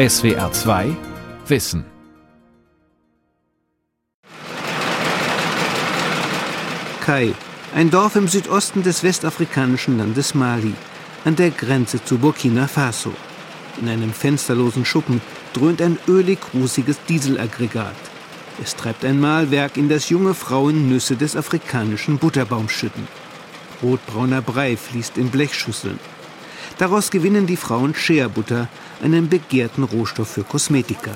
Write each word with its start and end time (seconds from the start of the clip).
SWR 0.00 0.50
2 0.50 0.96
Wissen. 1.46 1.84
Kai, 7.04 7.34
ein 7.74 7.90
Dorf 7.90 8.16
im 8.16 8.26
Südosten 8.26 8.82
des 8.82 9.02
westafrikanischen 9.02 9.98
Landes 9.98 10.34
Mali, 10.34 10.72
an 11.26 11.36
der 11.36 11.50
Grenze 11.50 12.02
zu 12.02 12.16
Burkina 12.16 12.66
Faso. 12.66 13.12
In 13.78 13.90
einem 13.90 14.14
fensterlosen 14.14 14.86
Schuppen 14.86 15.20
dröhnt 15.52 15.82
ein 15.82 15.98
ölig-rußiges 16.08 16.96
Dieselaggregat. 17.06 18.00
Es 18.62 18.76
treibt 18.76 19.04
ein 19.04 19.20
Mahlwerk, 19.20 19.76
in 19.76 19.90
das 19.90 20.08
junge 20.08 20.32
Frauen 20.32 20.88
Nüsse 20.88 21.16
des 21.16 21.36
afrikanischen 21.36 22.16
Butterbaums 22.16 22.72
schütten. 22.72 23.06
Rotbrauner 23.82 24.40
Brei 24.40 24.78
fließt 24.78 25.18
in 25.18 25.28
Blechschüsseln. 25.28 25.98
Daraus 26.80 27.10
gewinnen 27.10 27.46
die 27.46 27.58
Frauen 27.58 27.94
Shea-Butter, 27.94 28.66
einen 29.02 29.28
begehrten 29.28 29.84
Rohstoff 29.84 30.28
für 30.28 30.44
Kosmetika. 30.44 31.10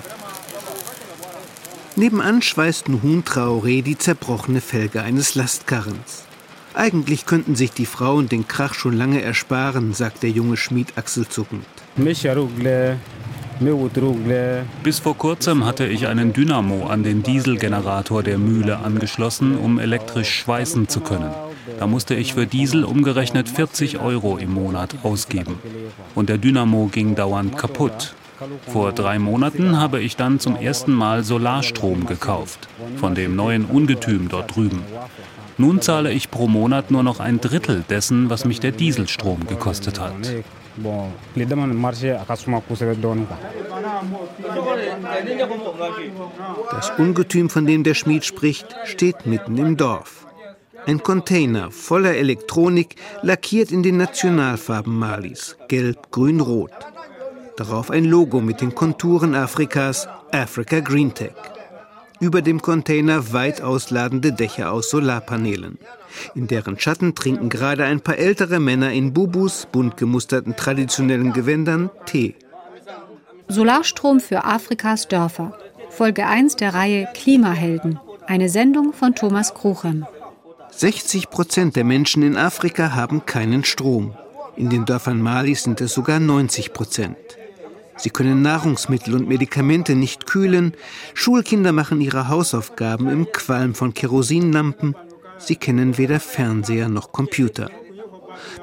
Nebenan 1.96 2.42
schweißt 2.42 2.90
Nuhun 2.90 3.24
Traoré 3.24 3.82
die 3.82 3.96
zerbrochene 3.96 4.60
Felge 4.60 5.00
eines 5.00 5.34
Lastkarrens. 5.36 6.24
Eigentlich 6.74 7.24
könnten 7.24 7.56
sich 7.56 7.70
die 7.70 7.86
Frauen 7.86 8.28
den 8.28 8.46
Krach 8.46 8.74
schon 8.74 8.92
lange 8.92 9.22
ersparen, 9.22 9.94
sagt 9.94 10.22
der 10.22 10.28
junge 10.28 10.58
Schmied 10.58 10.98
achselzuckend. 10.98 11.64
Bis 14.82 14.98
vor 14.98 15.16
kurzem 15.16 15.64
hatte 15.64 15.86
ich 15.86 16.06
einen 16.08 16.34
Dynamo 16.34 16.88
an 16.88 17.04
den 17.04 17.22
Dieselgenerator 17.22 18.22
der 18.22 18.36
Mühle 18.36 18.80
angeschlossen, 18.80 19.56
um 19.56 19.78
elektrisch 19.78 20.40
schweißen 20.40 20.88
zu 20.88 21.00
können. 21.00 21.32
Da 21.78 21.86
musste 21.86 22.14
ich 22.14 22.34
für 22.34 22.46
Diesel 22.46 22.84
umgerechnet 22.84 23.48
40 23.48 24.00
Euro 24.00 24.36
im 24.36 24.52
Monat 24.52 24.96
ausgeben. 25.02 25.58
Und 26.14 26.28
der 26.28 26.38
Dynamo 26.38 26.88
ging 26.92 27.14
dauernd 27.14 27.56
kaputt. 27.56 28.14
Vor 28.68 28.92
drei 28.92 29.18
Monaten 29.18 29.78
habe 29.78 30.00
ich 30.00 30.16
dann 30.16 30.40
zum 30.40 30.56
ersten 30.56 30.92
Mal 30.92 31.22
Solarstrom 31.24 32.06
gekauft, 32.06 32.68
von 32.96 33.14
dem 33.14 33.36
neuen 33.36 33.64
Ungetüm 33.64 34.28
dort 34.28 34.54
drüben. 34.54 34.82
Nun 35.56 35.80
zahle 35.80 36.12
ich 36.12 36.30
pro 36.30 36.48
Monat 36.48 36.90
nur 36.90 37.04
noch 37.04 37.20
ein 37.20 37.40
Drittel 37.40 37.84
dessen, 37.88 38.28
was 38.28 38.44
mich 38.44 38.58
der 38.58 38.72
Dieselstrom 38.72 39.46
gekostet 39.46 40.00
hat. 40.00 40.14
Das 46.70 46.90
Ungetüm, 46.98 47.48
von 47.48 47.66
dem 47.66 47.84
der 47.84 47.94
Schmied 47.94 48.24
spricht, 48.24 48.66
steht 48.84 49.26
mitten 49.26 49.56
im 49.58 49.76
Dorf. 49.76 50.23
Ein 50.86 51.02
Container 51.02 51.70
voller 51.70 52.14
Elektronik, 52.14 52.96
lackiert 53.22 53.72
in 53.72 53.82
den 53.82 53.96
Nationalfarben 53.96 54.94
Malis, 54.94 55.56
gelb, 55.68 56.10
grün, 56.10 56.40
rot. 56.40 56.72
Darauf 57.56 57.90
ein 57.90 58.04
Logo 58.04 58.40
mit 58.40 58.60
den 58.60 58.74
Konturen 58.74 59.34
Afrikas, 59.34 60.08
Africa 60.30 60.80
Green 60.80 61.14
Tech. 61.14 61.34
Über 62.20 62.42
dem 62.42 62.60
Container 62.60 63.32
weit 63.32 63.62
ausladende 63.62 64.32
Dächer 64.32 64.72
aus 64.72 64.90
Solarpanelen. 64.90 65.78
In 66.34 66.48
deren 66.48 66.78
Schatten 66.78 67.14
trinken 67.14 67.48
gerade 67.48 67.84
ein 67.84 68.00
paar 68.00 68.18
ältere 68.18 68.60
Männer 68.60 68.92
in 68.92 69.12
Bubus, 69.14 69.66
bunt 69.70 69.96
gemusterten 69.96 70.54
traditionellen 70.54 71.32
Gewändern, 71.32 71.90
Tee. 72.06 72.34
Solarstrom 73.48 74.20
für 74.20 74.44
Afrikas 74.44 75.08
Dörfer. 75.08 75.58
Folge 75.90 76.26
1 76.26 76.56
der 76.56 76.74
Reihe 76.74 77.08
Klimahelden. 77.14 77.98
Eine 78.26 78.48
Sendung 78.48 78.92
von 78.92 79.14
Thomas 79.14 79.54
Kruchem. 79.54 80.06
60 80.76 81.30
Prozent 81.30 81.76
der 81.76 81.84
Menschen 81.84 82.24
in 82.24 82.36
Afrika 82.36 82.94
haben 82.94 83.26
keinen 83.26 83.62
Strom. 83.62 84.14
In 84.56 84.70
den 84.70 84.84
Dörfern 84.84 85.22
Malis 85.22 85.62
sind 85.62 85.80
es 85.80 85.94
sogar 85.94 86.18
90 86.18 86.72
Prozent. 86.72 87.16
Sie 87.96 88.10
können 88.10 88.42
Nahrungsmittel 88.42 89.14
und 89.14 89.28
Medikamente 89.28 89.94
nicht 89.94 90.26
kühlen. 90.26 90.74
Schulkinder 91.14 91.70
machen 91.70 92.00
ihre 92.00 92.26
Hausaufgaben 92.26 93.08
im 93.08 93.30
Qualm 93.30 93.76
von 93.76 93.94
Kerosinlampen. 93.94 94.96
Sie 95.38 95.54
kennen 95.54 95.96
weder 95.96 96.18
Fernseher 96.18 96.88
noch 96.88 97.12
Computer. 97.12 97.70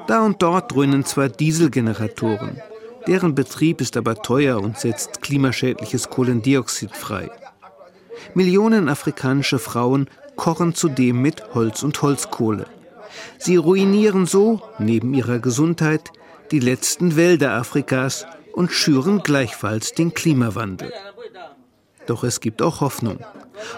Da 0.06 0.20
und 0.20 0.42
dort 0.42 0.70
dröhnen 0.70 1.06
zwar 1.06 1.30
Dieselgeneratoren. 1.30 2.60
Deren 3.06 3.34
Betrieb 3.34 3.80
ist 3.80 3.96
aber 3.96 4.16
teuer 4.16 4.60
und 4.60 4.78
setzt 4.78 5.22
klimaschädliches 5.22 6.10
Kohlendioxid 6.10 6.94
frei. 6.94 7.30
Millionen 8.34 8.90
afrikanische 8.90 9.58
Frauen 9.58 10.08
kochen 10.36 10.74
zudem 10.74 11.20
mit 11.22 11.54
Holz 11.54 11.82
und 11.82 12.00
Holzkohle. 12.02 12.66
Sie 13.38 13.56
ruinieren 13.56 14.26
so, 14.26 14.60
neben 14.78 15.14
ihrer 15.14 15.38
Gesundheit, 15.38 16.10
die 16.50 16.60
letzten 16.60 17.16
Wälder 17.16 17.52
Afrikas 17.52 18.26
und 18.52 18.72
schüren 18.72 19.22
gleichfalls 19.22 19.92
den 19.92 20.14
Klimawandel. 20.14 20.92
Doch 22.06 22.24
es 22.24 22.40
gibt 22.40 22.62
auch 22.62 22.80
Hoffnung 22.80 23.18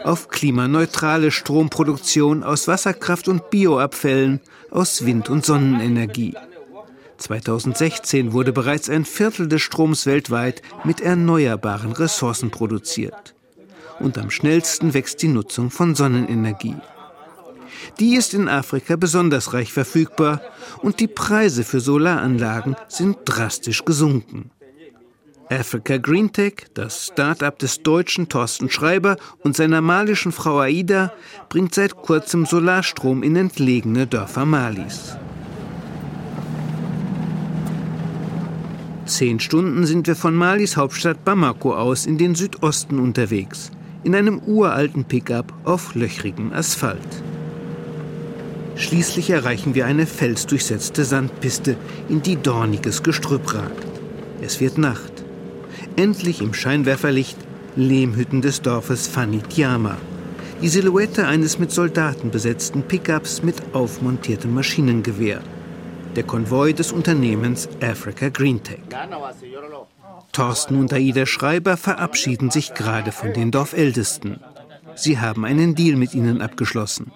auf 0.03 0.29
klimaneutrale 0.29 1.31
Stromproduktion 1.31 2.43
aus 2.43 2.69
Wasserkraft 2.69 3.29
und 3.29 3.51
Bioabfällen, 3.51 4.41
aus 4.71 5.05
Wind- 5.05 5.31
und 5.31 5.45
Sonnenenergie. 5.45 6.35
2016 7.19 8.33
wurde 8.33 8.53
bereits 8.53 8.91
ein 8.91 9.05
Viertel 9.05 9.49
des 9.49 9.63
Stroms 9.63 10.07
weltweit 10.07 10.63
mit 10.83 11.01
erneuerbaren 11.01 11.93
Ressourcen 11.93 12.51
produziert. 12.51 13.34
Und 14.01 14.19
am 14.19 14.31
schnellsten 14.31 14.95
wächst 14.95 15.23
die 15.23 15.29
Nutzung 15.29 15.71
von 15.71 15.95
Sonnenenergie. 15.95 16.77
Die 17.99 18.17
ist 18.17 18.35
in 18.35 18.49
Afrika 18.49 18.97
besonders 18.97 19.53
reich 19.53 19.73
verfügbar 19.73 20.41
und 20.83 21.01
die 21.01 21.07
Preise 21.07 21.65
für 21.65 21.81
Solaranlagen 21.81 22.77
sind 22.89 23.19
drastisch 23.25 23.85
gesunken. 23.85 24.51
Africa 25.51 25.99
Green 25.99 26.33
Tech, 26.33 26.67
das 26.73 27.07
Start-up 27.07 27.59
des 27.59 27.83
deutschen 27.83 28.29
Thorsten 28.29 28.71
Schreiber 28.71 29.17
und 29.41 29.55
seiner 29.55 29.83
malischen 29.83 30.33
Frau 30.33 30.59
Aida, 30.59 31.13
bringt 31.51 31.75
seit 31.75 31.97
kurzem 31.97 32.47
Solarstrom 32.47 33.23
in 33.23 33.37
entlegene 33.37 34.07
Dörfer 34.07 34.47
Malis. 34.47 35.17
Zehn 39.05 39.39
Stunden 39.39 39.85
sind 39.85 40.07
wir 40.07 40.17
von 40.17 40.35
Malis 40.35 40.79
Hauptstadt 40.79 41.25
Bamako 41.27 41.75
aus 41.75 42.07
in 42.07 42.17
den 42.17 42.35
Südosten 42.35 42.99
unterwegs, 42.99 43.71
in 44.05 44.15
einem 44.15 44.39
uralten 44.41 45.05
Pickup 45.05 45.53
auf 45.65 45.95
löchrigem 45.95 46.53
Asphalt. 46.53 46.99
Schließlich 48.77 49.31
erreichen 49.31 49.75
wir 49.75 49.87
eine 49.87 50.07
felsdurchsetzte 50.07 51.05
Sandpiste, 51.05 51.77
in 52.09 52.23
die 52.23 52.37
dorniges 52.37 53.03
Gestrüpp 53.03 53.55
ragt. 53.55 53.87
Es 54.43 54.61
wird 54.61 54.79
Nacht. 54.79 55.25
Endlich 55.97 56.43
im 56.43 56.55
Scheinwerferlicht 56.55 57.39
Lehmhütten 57.77 58.43
des 58.43 58.63
Dorfes 58.63 59.07
Fanitiama. 59.07 59.97
Die 60.61 60.69
Silhouette 60.69 61.27
eines 61.27 61.59
mit 61.59 61.73
Soldaten 61.73 62.31
besetzten 62.31 62.83
Pickups 62.83 63.43
mit 63.43 63.57
aufmontiertem 63.73 64.53
Maschinengewehr. 64.53 65.41
Der 66.17 66.23
Konvoi 66.25 66.73
des 66.73 66.93
Unternehmens 66.93 67.69
Africa 67.81 68.29
Green 68.29 68.63
Tech. 68.63 68.81
Thorsten 70.33 70.77
und 70.77 70.93
Aida 70.93 71.27
Schreiber 71.27 71.77
verabschieden 71.77 72.51
sich 72.51 72.75
gerade 72.75 73.13
von 73.13 73.33
den 73.33 73.51
Dorfältesten. 73.51 74.41
Sie 74.95 75.19
haben 75.19 75.45
einen 75.45 75.75
Deal 75.75 75.97
mit 75.97 76.15
ihnen 76.15 76.41
abgeschlossen. 76.41 77.13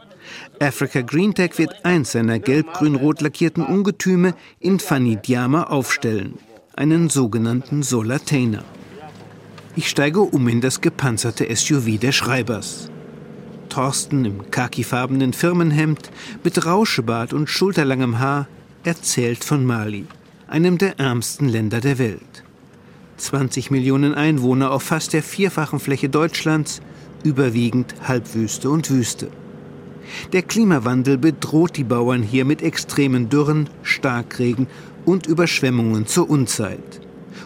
Africa 0.60 1.00
Green 1.00 1.34
Tech 1.34 1.58
wird 1.58 1.84
eins 1.84 2.12
seiner 2.12 2.38
gelb-grün-rot 2.38 3.20
lackierten 3.20 3.64
Ungetüme 3.64 4.34
in 4.60 4.78
Fanidiama 4.78 5.64
aufstellen 5.64 6.38
einen 6.78 7.10
sogenannten 7.10 7.82
Solatainer. 7.82 8.62
Ich 9.74 9.88
steige 9.88 10.20
um 10.20 10.46
in 10.46 10.60
das 10.60 10.80
gepanzerte 10.80 11.44
SUV 11.54 11.98
des 11.98 12.14
Schreibers. 12.14 12.88
Thorsten 13.68 14.24
im 14.24 14.50
khakifarbenen 14.52 15.32
Firmenhemd 15.32 16.10
mit 16.44 16.64
Rauschebart 16.64 17.32
und 17.32 17.50
schulterlangem 17.50 18.20
Haar 18.20 18.46
erzählt 18.84 19.44
von 19.44 19.66
Mali, 19.66 20.06
einem 20.46 20.78
der 20.78 21.00
ärmsten 21.00 21.48
Länder 21.48 21.80
der 21.80 21.98
Welt. 21.98 22.44
20 23.18 23.70
Millionen 23.70 24.14
Einwohner 24.14 24.70
auf 24.70 24.84
fast 24.84 25.12
der 25.12 25.22
vierfachen 25.22 25.80
Fläche 25.80 26.08
Deutschlands, 26.08 26.80
überwiegend 27.24 27.94
Halbwüste 28.06 28.70
und 28.70 28.90
Wüste. 28.90 29.28
Der 30.32 30.42
Klimawandel 30.42 31.18
bedroht 31.18 31.76
die 31.76 31.84
Bauern 31.84 32.22
hier 32.22 32.44
mit 32.44 32.62
extremen 32.62 33.28
Dürren, 33.28 33.68
Starkregen 33.82 34.66
und 35.04 35.26
Überschwemmungen 35.26 36.06
zur 36.06 36.30
Unzeit. 36.30 37.00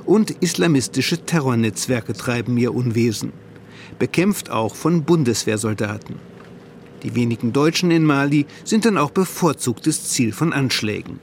Und 0.05 0.31
islamistische 0.31 1.25
Terrornetzwerke 1.25 2.13
treiben 2.13 2.57
ihr 2.59 2.75
Unwesen, 2.75 3.33
bekämpft 3.99 4.51
auch 4.51 4.75
von 4.75 5.05
Bundeswehrsoldaten. 5.05 6.17
Die 7.03 7.15
wenigen 7.15 7.53
Deutschen 7.53 7.91
in 7.91 8.05
Mali 8.05 8.47
sind 8.65 8.85
dann 8.85 8.99
auch 8.99 9.11
bevorzugtes 9.11 10.09
Ziel 10.11 10.33
von 10.33 10.53
Anschlägen. 10.53 11.19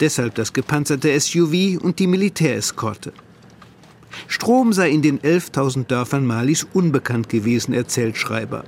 Deshalb 0.00 0.34
das 0.34 0.52
gepanzerte 0.52 1.18
SUV 1.18 1.80
und 1.80 1.98
die 1.98 2.06
Militäreskorte. 2.06 3.12
Strom 4.28 4.72
sei 4.72 4.90
in 4.90 5.02
den 5.02 5.20
11.000 5.20 5.86
Dörfern 5.86 6.26
Malis 6.26 6.66
unbekannt 6.72 7.28
gewesen, 7.28 7.74
erzählt 7.74 8.16
Schreiber, 8.16 8.64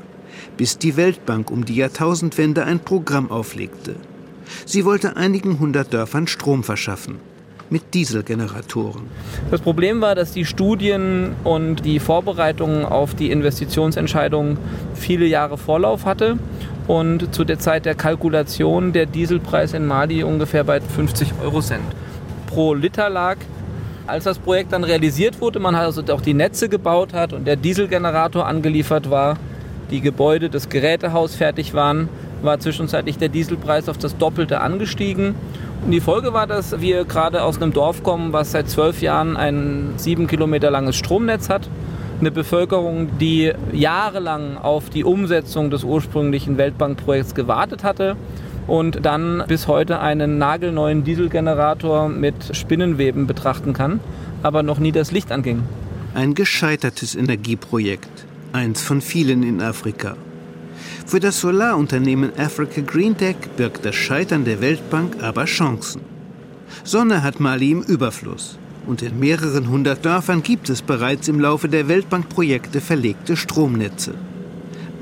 bis 0.56 0.78
die 0.78 0.96
Weltbank 0.96 1.50
um 1.50 1.64
die 1.64 1.76
Jahrtausendwende 1.76 2.64
ein 2.64 2.80
Programm 2.80 3.30
auflegte. 3.30 3.96
Sie 4.66 4.84
wollte 4.84 5.16
einigen 5.16 5.58
hundert 5.58 5.92
Dörfern 5.92 6.26
Strom 6.26 6.62
verschaffen. 6.64 7.20
mit 7.72 7.94
Dieselgeneratoren. 7.94 9.04
Das 9.50 9.62
Problem 9.62 10.02
war, 10.02 10.14
dass 10.14 10.32
die 10.32 10.44
Studien 10.44 11.34
und 11.42 11.84
die 11.86 11.98
Vorbereitungen 11.98 12.84
auf 12.84 13.14
die 13.14 13.30
Investitionsentscheidung 13.30 14.58
viele 14.94 15.24
Jahre 15.24 15.56
Vorlauf 15.56 16.04
hatte 16.04 16.38
und 16.86 17.34
zu 17.34 17.44
der 17.44 17.58
Zeit 17.58 17.86
der 17.86 17.94
Kalkulation 17.94 18.92
der 18.92 19.06
Dieselpreis 19.06 19.72
in 19.72 19.86
Mali 19.86 20.22
ungefähr 20.22 20.64
bei 20.64 20.80
50 20.80 21.32
Euro 21.42 21.62
Cent 21.62 21.82
pro 22.46 22.74
Liter 22.74 23.08
lag. 23.08 23.38
Als 24.06 24.24
das 24.24 24.38
Projekt 24.38 24.72
dann 24.72 24.82
realisiert 24.82 25.40
wurde, 25.40 25.60
man 25.60 25.76
also 25.76 26.02
auch 26.12 26.20
die 26.20 26.34
Netze 26.34 26.68
gebaut 26.68 27.12
hat 27.12 27.32
und 27.32 27.46
der 27.46 27.54
Dieselgenerator 27.54 28.46
angeliefert 28.46 29.10
war, 29.10 29.36
die 29.92 30.00
Gebäude, 30.00 30.50
das 30.50 30.68
Gerätehaus 30.68 31.36
fertig 31.36 31.72
waren, 31.72 32.08
war 32.42 32.58
zwischenzeitlich 32.58 33.18
der 33.18 33.28
Dieselpreis 33.28 33.88
auf 33.88 33.98
das 33.98 34.16
Doppelte 34.16 34.60
angestiegen. 34.60 35.36
Und 35.84 35.92
die 35.92 36.00
Folge 36.00 36.32
war, 36.32 36.48
dass 36.48 36.80
wir 36.80 37.04
gerade 37.04 37.44
aus 37.44 37.62
einem 37.62 37.72
Dorf 37.72 38.02
kommen, 38.02 38.32
was 38.32 38.50
seit 38.50 38.68
zwölf 38.68 39.02
Jahren 39.02 39.36
ein 39.36 39.92
sieben 39.96 40.26
Kilometer 40.26 40.70
langes 40.70 40.96
Stromnetz 40.96 41.48
hat. 41.48 41.68
Eine 42.18 42.32
Bevölkerung, 42.32 43.18
die 43.18 43.52
jahrelang 43.72 44.56
auf 44.56 44.90
die 44.90 45.04
Umsetzung 45.04 45.70
des 45.70 45.84
ursprünglichen 45.84 46.58
Weltbankprojekts 46.58 47.34
gewartet 47.36 47.84
hatte 47.84 48.16
und 48.66 49.04
dann 49.04 49.42
bis 49.48 49.66
heute 49.66 50.00
einen 50.00 50.38
nagelneuen 50.38 51.04
Dieselgenerator 51.04 52.08
mit 52.08 52.56
Spinnenweben 52.56 53.26
betrachten 53.26 53.72
kann, 53.72 54.00
aber 54.42 54.62
noch 54.62 54.78
nie 54.78 54.92
das 54.92 55.12
Licht 55.12 55.32
anging. 55.32 55.62
Ein 56.14 56.34
gescheitertes 56.34 57.14
Energieprojekt, 57.14 58.26
eins 58.52 58.82
von 58.82 59.00
vielen 59.00 59.42
in 59.42 59.60
Afrika. 59.60 60.16
Für 61.06 61.20
das 61.20 61.40
Solarunternehmen 61.40 62.32
Africa 62.38 62.80
Green 62.80 63.16
Tech 63.16 63.36
birgt 63.56 63.84
das 63.84 63.94
Scheitern 63.94 64.44
der 64.44 64.60
Weltbank 64.60 65.22
aber 65.22 65.44
Chancen. 65.46 66.02
Sonne 66.84 67.22
hat 67.22 67.40
Mali 67.40 67.70
im 67.70 67.82
Überfluss 67.82 68.58
und 68.86 69.02
in 69.02 69.18
mehreren 69.18 69.68
hundert 69.68 70.04
Dörfern 70.04 70.42
gibt 70.42 70.68
es 70.70 70.82
bereits 70.82 71.28
im 71.28 71.40
Laufe 71.40 71.68
der 71.68 71.88
Weltbankprojekte 71.88 72.80
verlegte 72.80 73.36
Stromnetze. 73.36 74.14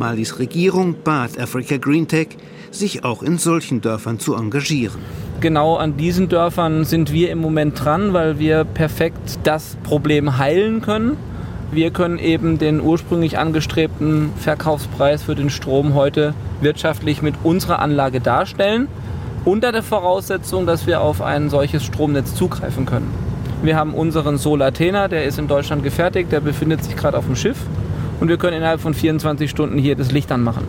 Malis 0.00 0.38
Regierung 0.38 0.94
bat 1.04 1.38
Africa 1.38 1.76
Green 1.76 2.08
Tech, 2.08 2.28
sich 2.70 3.04
auch 3.04 3.22
in 3.22 3.36
solchen 3.36 3.82
Dörfern 3.82 4.18
zu 4.18 4.34
engagieren. 4.34 4.98
Genau 5.40 5.76
an 5.76 5.98
diesen 5.98 6.30
Dörfern 6.30 6.86
sind 6.86 7.12
wir 7.12 7.30
im 7.30 7.38
Moment 7.38 7.84
dran, 7.84 8.14
weil 8.14 8.38
wir 8.38 8.64
perfekt 8.64 9.40
das 9.42 9.76
Problem 9.82 10.38
heilen 10.38 10.80
können. 10.80 11.18
Wir 11.70 11.90
können 11.90 12.18
eben 12.18 12.58
den 12.58 12.80
ursprünglich 12.80 13.38
angestrebten 13.38 14.30
Verkaufspreis 14.38 15.22
für 15.22 15.34
den 15.34 15.50
Strom 15.50 15.92
heute 15.92 16.32
wirtschaftlich 16.62 17.20
mit 17.20 17.34
unserer 17.44 17.80
Anlage 17.80 18.20
darstellen, 18.20 18.88
unter 19.44 19.70
der 19.70 19.82
Voraussetzung, 19.82 20.64
dass 20.64 20.86
wir 20.86 21.02
auf 21.02 21.20
ein 21.20 21.50
solches 21.50 21.84
Stromnetz 21.84 22.34
zugreifen 22.34 22.86
können. 22.86 23.12
Wir 23.62 23.76
haben 23.76 23.92
unseren 23.92 24.38
Solatena, 24.38 25.08
der 25.08 25.26
ist 25.26 25.38
in 25.38 25.46
Deutschland 25.46 25.82
gefertigt, 25.82 26.32
der 26.32 26.40
befindet 26.40 26.82
sich 26.82 26.96
gerade 26.96 27.18
auf 27.18 27.26
dem 27.26 27.36
Schiff 27.36 27.58
und 28.20 28.28
wir 28.28 28.36
können 28.36 28.58
innerhalb 28.58 28.80
von 28.80 28.94
24 28.94 29.50
Stunden 29.50 29.78
hier 29.78 29.96
das 29.96 30.12
Licht 30.12 30.30
anmachen. 30.30 30.64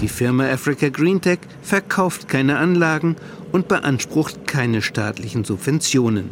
Die 0.00 0.08
Firma 0.08 0.44
Africa 0.44 0.88
Green 0.88 1.20
Tech 1.20 1.40
verkauft 1.62 2.28
keine 2.28 2.58
Anlagen 2.58 3.16
und 3.52 3.68
beansprucht 3.68 4.46
keine 4.46 4.82
staatlichen 4.82 5.44
Subventionen. 5.44 6.30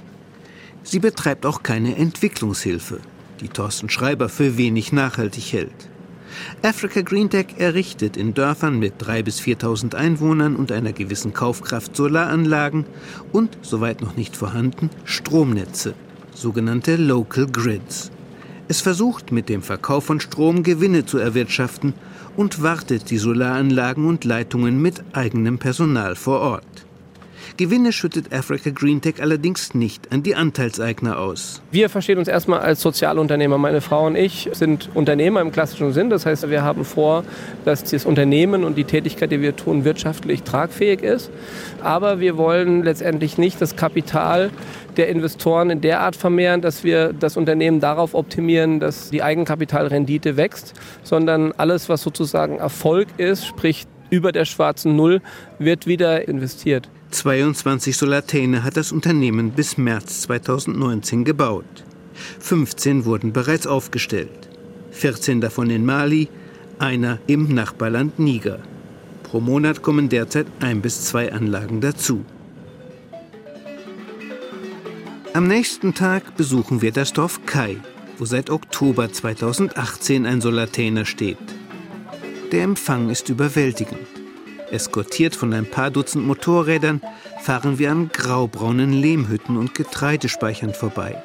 Sie 0.83 1.01
betreibt 1.01 1.45
auch 1.45 1.63
keine 1.63 1.97
Entwicklungshilfe 1.97 3.01
die 3.41 3.49
Thorsten 3.49 3.89
Schreiber 3.89 4.29
für 4.29 4.59
wenig 4.59 4.93
nachhaltig 4.93 5.53
hält. 5.53 5.89
Africa 6.63 7.01
Green 7.01 7.31
Tech 7.31 7.47
errichtet 7.57 8.17
in 8.17 8.35
Dörfern 8.35 8.79
mit 8.79 9.03
3.000 9.03 9.23
bis 9.23 9.41
4.000 9.41 9.95
Einwohnern 9.95 10.57
und 10.57 10.71
einer 10.71 10.93
gewissen 10.93 11.33
Kaufkraft 11.33 11.97
Solaranlagen 11.97 12.85
und, 13.33 13.57
soweit 13.63 14.03
noch 14.03 14.17
nicht 14.17 14.37
vorhanden, 14.37 14.91
Stromnetze, 15.05 15.95
sogenannte 16.35 16.97
Local 16.97 17.47
Grids. 17.47 18.11
Es 18.71 18.83
versucht 18.83 19.33
mit 19.33 19.49
dem 19.49 19.63
Verkauf 19.63 20.05
von 20.05 20.21
Strom 20.21 20.63
Gewinne 20.63 21.07
zu 21.07 21.17
erwirtschaften 21.17 21.95
und 22.37 22.63
wartet 22.63 23.09
die 23.11 23.17
Solaranlagen 23.17 24.07
und 24.07 24.25
Leitungen 24.25 24.81
mit 24.83 25.03
eigenem 25.15 25.59
Personal 25.59 26.15
vor 26.15 26.41
Ort. 26.41 26.88
Gewinne 27.57 27.93
schüttet 27.93 28.33
Africa 28.33 28.71
Green 28.71 29.01
Tech 29.01 29.15
allerdings 29.21 29.75
nicht 29.75 30.13
an 30.13 30.23
die 30.23 30.35
Anteilseigner 30.35 31.19
aus. 31.19 31.63
Wir 31.71 31.89
verstehen 31.89 32.19
uns 32.19 32.29
erstmal 32.29 32.61
als 32.61 32.81
Sozialunternehmer. 32.81 33.59
Meine 33.59 33.81
Frau 33.81 34.07
und 34.07 34.17
ich 34.17 34.49
sind 34.53 34.91
Unternehmer 34.95 35.41
im 35.41 35.53
klassischen 35.53 35.93
Sinn. 35.93 36.11
Das 36.11 36.27
heißt, 36.27 36.49
wir 36.51 36.63
haben 36.63 36.85
vor, 36.85 37.25
dass 37.65 37.85
das 37.85 38.05
Unternehmen 38.05 38.65
und 38.65 38.77
die 38.77 38.85
Tätigkeit, 38.85 39.33
die 39.33 39.41
wir 39.41 39.57
tun, 39.57 39.85
wirtschaftlich 39.85 40.43
tragfähig 40.43 41.03
ist. 41.03 41.31
Aber 41.83 42.21
wir 42.21 42.37
wollen 42.37 42.83
letztendlich 42.83 43.39
nicht 43.39 43.61
das 43.61 43.77
Kapital 43.77 44.51
der 44.97 45.09
Investoren 45.09 45.71
in 45.71 45.81
der 45.81 46.01
Art 46.01 46.17
vermehren, 46.17 46.61
dass 46.61 46.85
wir 46.85 47.13
das 47.13 47.37
Unternehmen 47.37 47.81
darauf 47.81 48.15
optimieren, 48.15 48.81
dass 48.81 49.11
die 49.11 49.23
Eigenkapitalrendite 49.23 50.37
wächst, 50.37 50.75
sondern 51.03 51.53
alles, 51.57 51.89
was 51.89 52.03
sozusagen 52.03 52.59
Erfolg 52.59 53.09
ist, 53.17 53.47
sprich 53.47 53.87
über 54.11 54.33
der 54.33 54.45
schwarzen 54.45 54.97
Null, 54.97 55.21
wird 55.59 55.87
wieder 55.87 56.27
investiert. 56.27 56.89
22 57.11 57.97
Solartäne 57.97 58.65
hat 58.65 58.77
das 58.77 58.93
Unternehmen 58.93 59.53
bis 59.53 59.79
März 59.79 60.23
2019 60.23 61.25
gebaut. 61.25 61.85
15 62.41 63.05
wurden 63.05 63.33
bereits 63.33 63.67
aufgestellt. 63.67 64.49
14 64.91 65.41
davon 65.41 65.71
in 65.71 65.87
Mali, 65.87 66.29
einer 66.79 67.19
im 67.27 67.55
Nachbarland 67.55 68.19
Niger. 68.19 68.59
Pro 69.23 69.41
Monat 69.41 69.83
kommen 69.83 70.09
derzeit 70.09 70.47
ein 70.61 70.83
bis 70.83 71.05
zwei 71.05 71.33
Anlagen 71.33 71.81
dazu. 71.81 72.25
Am 75.33 75.47
nächsten 75.47 75.95
Tag 75.95 76.37
besuchen 76.37 76.83
wir 76.83 76.93
das 76.93 77.13
Dorf 77.13 77.45
Kai, 77.47 77.77
wo 78.19 78.25
seit 78.25 78.51
Oktober 78.51 79.13
2018 79.13 80.27
ein 80.27 80.41
Solartäner 80.41 81.05
steht. 81.05 81.39
Der 82.53 82.65
Empfang 82.65 83.11
ist 83.11 83.29
überwältigend. 83.29 84.18
Eskortiert 84.71 85.35
von 85.35 85.53
ein 85.53 85.67
paar 85.67 85.91
Dutzend 85.91 86.27
Motorrädern 86.27 87.01
fahren 87.43 87.79
wir 87.79 87.91
an 87.91 88.11
graubraunen 88.13 88.93
Lehmhütten 88.93 89.57
und 89.57 89.75
Getreidespeichern 89.75 90.75
vorbei. 90.75 91.23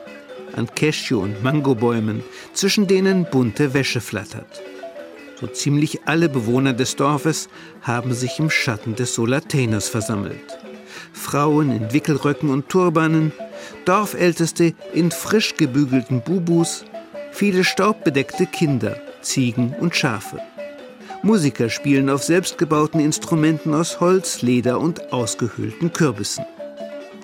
An 0.56 0.68
Cashew- 0.68 1.22
und 1.22 1.44
Mangobäumen, 1.44 2.24
zwischen 2.54 2.88
denen 2.88 3.26
bunte 3.26 3.74
Wäsche 3.74 4.02
flattert. 4.02 4.62
So 5.40 5.48
ziemlich 5.48 6.02
alle 6.06 6.30
Bewohner 6.30 6.74
des 6.74 6.96
Dorfes 6.96 7.50
haben 7.82 8.14
sich 8.14 8.40
im 8.40 8.50
Schatten 8.50 8.96
des 8.96 9.16
Solateners 9.16 9.90
versammelt. 9.90 10.58
Frauen 11.12 11.72
in 11.72 11.92
Wickelröcken 11.92 12.50
und 12.50 12.70
Turbanen, 12.70 13.34
Dorfälteste 13.86 14.74
in 14.94 15.12
frisch 15.12 15.56
gebügelten 15.58 16.22
Bubus, 16.22 16.86
viele 17.32 17.64
staubbedeckte 17.64 18.46
Kinder, 18.46 18.98
Ziegen 19.22 19.74
und 19.80 19.96
Schafe. 19.96 20.40
Musiker 21.24 21.70
spielen 21.70 22.10
auf 22.10 22.22
selbstgebauten 22.22 23.00
Instrumenten 23.00 23.74
aus 23.74 24.02
Holz, 24.02 24.42
Leder 24.42 24.82
und 24.82 25.14
ausgehöhlten 25.14 25.94
Kürbissen. 25.94 26.46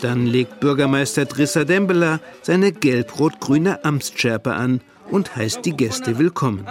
Dann 0.02 0.26
legt 0.26 0.62
Bürgermeister 0.62 1.26
Drissa 1.26 1.66
Dembela 1.66 2.22
seine 2.42 2.72
gelb-rot-grüne 2.72 3.84
Amtsschärpe 3.84 4.54
an 4.54 4.80
und 5.12 5.36
heißt 5.36 5.66
die 5.66 5.76
Gäste 5.76 6.18
willkommen. 6.18 6.66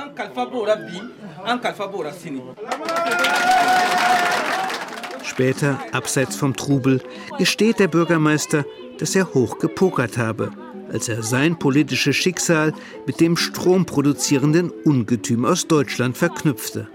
Später, 5.23 5.79
abseits 5.93 6.35
vom 6.35 6.57
Trubel, 6.57 7.03
gesteht 7.37 7.79
der 7.79 7.89
Bürgermeister, 7.89 8.65
dass 8.99 9.15
er 9.15 9.35
hoch 9.35 9.59
gepokert 9.59 10.17
habe 10.17 10.51
als 10.93 11.09
er 11.09 11.23
sein 11.23 11.59
politisches 11.59 12.17
Schicksal 12.17 12.73
mit 13.07 13.21
dem 13.21 13.37
stromproduzierenden 13.37 14.71
Ungetüm 14.85 15.45
aus 15.45 15.67
Deutschland 15.67 16.17
verknüpfte. 16.17 16.89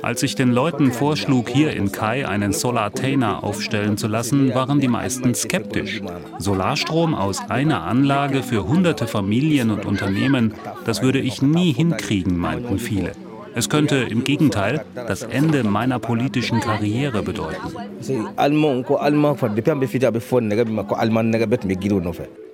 Als 0.00 0.22
ich 0.22 0.34
den 0.36 0.52
Leuten 0.52 0.92
vorschlug, 0.92 1.48
hier 1.48 1.72
in 1.72 1.90
Kai 1.90 2.28
einen 2.28 2.52
Solartainer 2.52 3.42
aufstellen 3.42 3.96
zu 3.96 4.06
lassen, 4.06 4.54
waren 4.54 4.78
die 4.78 4.86
meisten 4.86 5.34
skeptisch. 5.34 6.00
Solarstrom 6.38 7.14
aus 7.14 7.40
einer 7.50 7.82
Anlage 7.82 8.44
für 8.44 8.68
hunderte 8.68 9.08
Familien 9.08 9.72
und 9.72 9.86
Unternehmen, 9.86 10.54
das 10.84 11.02
würde 11.02 11.18
ich 11.18 11.42
nie 11.42 11.72
hinkriegen, 11.72 12.38
meinten 12.38 12.78
viele. 12.78 13.12
Es 13.58 13.68
könnte 13.68 13.96
im 13.96 14.22
Gegenteil 14.22 14.84
das 14.94 15.24
Ende 15.24 15.64
meiner 15.64 15.98
politischen 15.98 16.60
Karriere 16.60 17.24
bedeuten. 17.24 17.74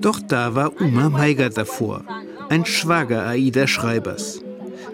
Doch 0.00 0.20
da 0.26 0.54
war 0.54 0.80
Uma 0.80 1.10
Maiger 1.10 1.50
davor, 1.50 2.04
ein 2.48 2.64
Schwager 2.64 3.26
Aida 3.26 3.66
Schreibers. 3.66 4.40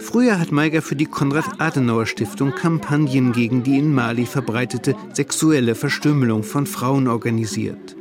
Früher 0.00 0.40
hat 0.40 0.50
Maiger 0.50 0.82
für 0.82 0.96
die 0.96 1.06
Konrad-Adenauer-Stiftung 1.06 2.56
Kampagnen 2.56 3.30
gegen 3.30 3.62
die 3.62 3.78
in 3.78 3.94
Mali 3.94 4.26
verbreitete 4.26 4.96
sexuelle 5.12 5.76
Verstümmelung 5.76 6.42
von 6.42 6.66
Frauen 6.66 7.06
organisiert. 7.06 7.94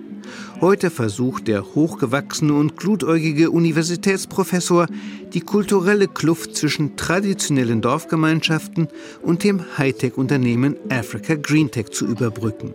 Heute 0.61 0.89
versucht 0.89 1.47
der 1.47 1.63
hochgewachsene 1.73 2.53
und 2.53 2.75
glutäugige 2.75 3.49
Universitätsprofessor, 3.49 4.87
die 5.33 5.39
kulturelle 5.39 6.09
Kluft 6.09 6.57
zwischen 6.57 6.97
traditionellen 6.97 7.81
Dorfgemeinschaften 7.81 8.89
und 9.21 9.45
dem 9.45 9.77
Hightech-Unternehmen 9.77 10.75
Africa 10.89 11.35
Greentech 11.35 11.91
zu 11.91 12.05
überbrücken. 12.05 12.73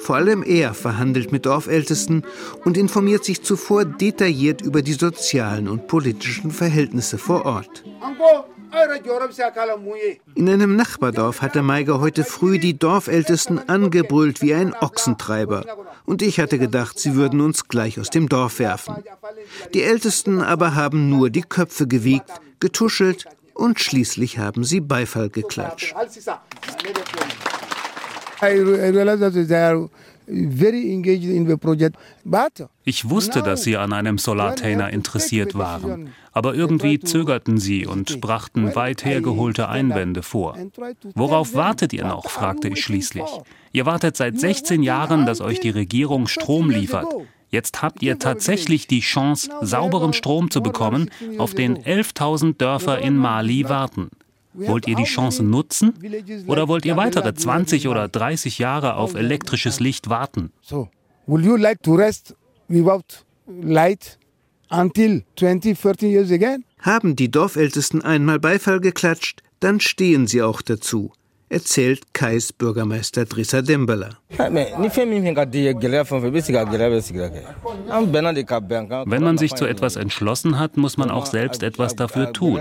Vor 0.00 0.16
allem 0.16 0.42
er 0.42 0.74
verhandelt 0.74 1.30
mit 1.30 1.46
Dorfältesten 1.46 2.24
und 2.64 2.76
informiert 2.76 3.24
sich 3.24 3.42
zuvor 3.42 3.84
detailliert 3.84 4.60
über 4.60 4.82
die 4.82 4.94
sozialen 4.94 5.68
und 5.68 5.86
politischen 5.86 6.50
Verhältnisse 6.50 7.16
vor 7.16 7.44
Ort. 7.44 7.84
In 10.34 10.48
einem 10.48 10.76
Nachbardorf 10.76 11.42
hatte 11.42 11.62
Meiger 11.62 12.00
heute 12.00 12.24
früh 12.24 12.58
die 12.58 12.78
Dorfältesten 12.78 13.68
angebrüllt 13.68 14.42
wie 14.42 14.54
ein 14.54 14.74
Ochsentreiber. 14.74 15.64
Und 16.04 16.22
ich 16.22 16.40
hatte 16.40 16.58
gedacht, 16.58 16.98
sie 16.98 17.14
würden 17.14 17.40
uns 17.40 17.68
gleich 17.68 17.98
aus 17.98 18.10
dem 18.10 18.28
Dorf 18.28 18.58
werfen. 18.58 18.96
Die 19.74 19.82
Ältesten 19.82 20.40
aber 20.42 20.74
haben 20.74 21.08
nur 21.08 21.30
die 21.30 21.42
Köpfe 21.42 21.86
gewiegt, 21.86 22.30
getuschelt 22.60 23.26
und 23.54 23.80
schließlich 23.80 24.38
haben 24.38 24.64
sie 24.64 24.80
Beifall 24.80 25.30
geklatscht. 25.30 25.94
Ich 32.84 33.08
wusste, 33.08 33.42
dass 33.42 33.62
Sie 33.62 33.76
an 33.76 33.92
einem 33.92 34.18
Solartainer 34.18 34.90
interessiert 34.90 35.54
waren, 35.54 36.10
aber 36.32 36.54
irgendwie 36.54 36.98
zögerten 37.00 37.58
Sie 37.58 37.86
und 37.86 38.20
brachten 38.20 38.74
weit 38.74 39.04
hergeholte 39.04 39.68
Einwände 39.68 40.22
vor. 40.22 40.56
Worauf 41.14 41.54
wartet 41.54 41.92
ihr 41.92 42.04
noch? 42.04 42.28
fragte 42.28 42.68
ich 42.68 42.82
schließlich. 42.82 43.24
Ihr 43.72 43.86
wartet 43.86 44.16
seit 44.16 44.38
16 44.38 44.82
Jahren, 44.82 45.26
dass 45.26 45.40
euch 45.40 45.60
die 45.60 45.70
Regierung 45.70 46.26
Strom 46.28 46.70
liefert. 46.70 47.06
Jetzt 47.50 47.80
habt 47.80 48.02
ihr 48.02 48.18
tatsächlich 48.18 48.86
die 48.86 49.00
Chance, 49.00 49.50
sauberen 49.62 50.12
Strom 50.12 50.50
zu 50.50 50.62
bekommen, 50.62 51.10
auf 51.38 51.54
den 51.54 51.78
11.000 51.78 52.58
Dörfer 52.58 52.98
in 52.98 53.16
Mali 53.16 53.68
warten. 53.68 54.10
Wollt 54.66 54.88
ihr 54.88 54.96
die 54.96 55.04
Chance 55.04 55.42
nutzen 55.42 55.94
oder 56.46 56.68
wollt 56.68 56.84
ihr 56.84 56.96
weitere 56.96 57.34
20 57.34 57.88
oder 57.88 58.08
30 58.08 58.58
Jahre 58.58 58.94
auf 58.94 59.14
elektrisches 59.14 59.80
Licht 59.80 60.08
warten? 60.08 60.52
So, 60.62 60.88
will 61.26 61.44
you 61.44 61.56
like 61.56 61.82
to 61.82 61.94
rest 61.94 62.34
without 62.68 63.24
light 63.46 64.18
until 64.70 65.24
20, 65.36 65.78
30 65.78 66.02
years 66.02 66.30
again? 66.30 66.64
Haben 66.80 67.16
die 67.16 67.30
Dorfältesten 67.30 68.02
einmal 68.02 68.38
Beifall 68.38 68.80
geklatscht, 68.80 69.42
dann 69.60 69.80
stehen 69.80 70.26
sie 70.26 70.42
auch 70.42 70.62
dazu 70.62 71.12
erzählt 71.48 72.12
Kais 72.12 72.52
Bürgermeister 72.52 73.24
Drissa 73.24 73.62
Dembala. 73.62 74.10
Wenn 79.06 79.22
man 79.22 79.38
sich 79.38 79.54
zu 79.54 79.64
etwas 79.64 79.96
entschlossen 79.96 80.58
hat, 80.58 80.76
muss 80.76 80.96
man 80.96 81.10
auch 81.10 81.26
selbst 81.26 81.62
etwas 81.62 81.96
dafür 81.96 82.32
tun. 82.32 82.60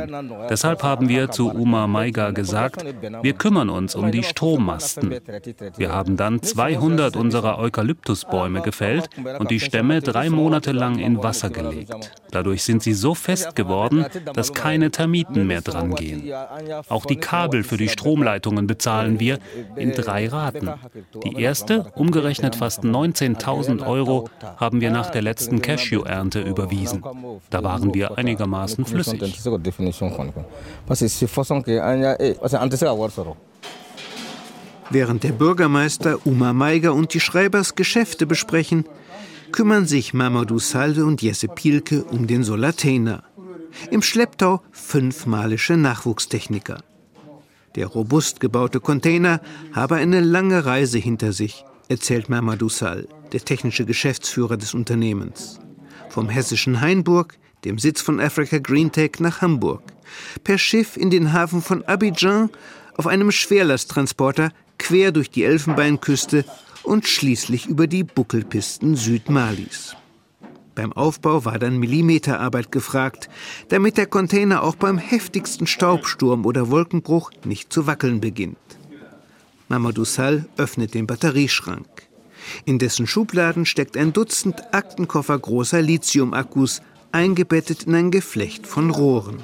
Deshalb 0.49 0.83
haben 0.83 1.09
wir 1.09 1.29
zu 1.29 1.49
Uma 1.51 1.87
Maiga 1.87 2.31
gesagt, 2.31 2.85
wir 3.21 3.33
kümmern 3.33 3.69
uns 3.69 3.95
um 3.95 4.11
die 4.11 4.23
Strommasten. 4.23 5.15
Wir 5.75 5.91
haben 5.91 6.15
dann 6.15 6.41
200 6.41 7.15
unserer 7.15 7.59
Eukalyptusbäume 7.59 8.61
gefällt 8.61 9.09
und 9.39 9.51
die 9.51 9.59
Stämme 9.59 10.01
drei 10.01 10.29
Monate 10.29 10.71
lang 10.71 10.99
in 10.99 11.21
Wasser 11.21 11.49
gelegt. 11.49 11.93
Dadurch 12.31 12.63
sind 12.63 12.83
sie 12.83 12.93
so 12.93 13.13
fest 13.13 13.55
geworden, 13.55 14.05
dass 14.33 14.53
keine 14.53 14.91
Termiten 14.91 15.47
mehr 15.47 15.61
dran 15.61 15.95
gehen. 15.95 16.31
Auch 16.87 17.05
die 17.05 17.17
Kabel 17.17 17.63
für 17.63 17.77
die 17.77 17.89
Stromleitungen 17.89 18.67
bezahlen 18.77 19.19
wir 19.19 19.39
in 19.75 19.91
drei 19.91 20.27
Raten. 20.27 20.69
Die 21.23 21.41
erste, 21.41 21.91
umgerechnet 21.95 22.55
fast 22.55 22.83
19.000 22.83 23.85
Euro, 23.85 24.29
haben 24.57 24.81
wir 24.81 24.91
nach 24.91 25.09
der 25.09 25.23
letzten 25.23 25.61
Cashew-Ernte 25.61 26.41
überwiesen. 26.41 27.03
Da 27.49 27.63
waren 27.63 27.93
wir 27.93 28.17
einigermaßen 28.17 28.85
flüssig. 28.85 29.19
Während 34.89 35.23
der 35.23 35.31
Bürgermeister 35.33 36.25
Uma 36.25 36.53
Meiger 36.53 36.93
und 36.93 37.13
die 37.13 37.19
Schreibers 37.19 37.75
Geschäfte 37.75 38.25
besprechen, 38.25 38.85
kümmern 39.51 39.85
sich 39.85 40.13
Mamadou 40.13 40.59
Salve 40.59 41.03
und 41.03 41.21
Jesse 41.21 41.47
Pielke 41.47 42.03
um 42.05 42.27
den 42.27 42.43
Solatena. 42.43 43.23
Im 43.91 44.01
Schlepptau 44.01 44.61
fünf 44.71 45.25
malische 45.25 45.75
Nachwuchstechniker. 45.75 46.77
Der 47.77 47.85
robust 47.85 48.39
gebaute 48.39 48.79
Container 48.79 49.39
habe 49.71 49.97
eine 49.97 50.19
lange 50.19 50.65
Reise 50.65 50.97
hinter 50.97 51.31
sich, 51.31 51.63
erzählt 51.89 52.27
Mamadou 52.27 52.69
Sal, 52.69 53.07
der 53.31 53.41
technische 53.41 53.85
Geschäftsführer 53.85 54.57
des 54.57 54.73
Unternehmens. 54.73 55.59
Vom 56.09 56.27
hessischen 56.27 56.81
Hainburg, 56.81 57.37
dem 57.65 57.77
Sitz 57.77 58.01
von 58.01 58.19
Africa 58.19 58.57
Greentech, 58.57 59.19
nach 59.19 59.41
Hamburg. 59.41 59.83
Per 60.43 60.57
Schiff 60.57 60.97
in 60.97 61.11
den 61.11 61.33
Hafen 61.33 61.61
von 61.61 61.83
Abidjan, 61.83 62.49
auf 62.95 63.05
einem 63.05 63.31
Schwerlasttransporter 63.31 64.51
quer 64.79 65.11
durch 65.11 65.29
die 65.29 65.43
Elfenbeinküste 65.43 66.45
und 66.81 67.07
schließlich 67.07 67.67
über 67.67 67.85
die 67.85 68.03
Buckelpisten 68.03 68.95
Südmalis. 68.95 69.95
Beim 70.77 70.93
Aufbau 70.93 71.43
war 71.43 71.57
dann 71.57 71.79
Millimeterarbeit 71.79 72.71
gefragt, 72.71 73.29
damit 73.69 73.97
der 73.97 74.05
Container 74.05 74.61
auch 74.61 74.75
beim 74.75 74.99
heftigsten 74.99 75.65
Staubsturm 75.65 76.45
oder 76.45 76.69
Wolkenbruch 76.69 77.31
nicht 77.45 77.73
zu 77.73 77.87
wackeln 77.87 78.21
beginnt. 78.21 78.59
Mamadou 79.69 80.05
Sall 80.05 80.45
öffnet 80.55 80.93
den 80.93 81.07
Batterieschrank. 81.07 81.87
In 82.65 82.77
dessen 82.77 83.07
Schubladen 83.07 83.65
steckt 83.65 83.97
ein 83.97 84.13
Dutzend 84.13 84.71
Aktenkoffer 84.71 85.39
großer 85.39 85.81
Lithium-Akkus, 85.81 86.83
eingebettet 87.11 87.83
in 87.83 87.95
ein 87.95 88.11
Geflecht 88.11 88.67
von 88.67 88.89
Rohren. 88.89 89.37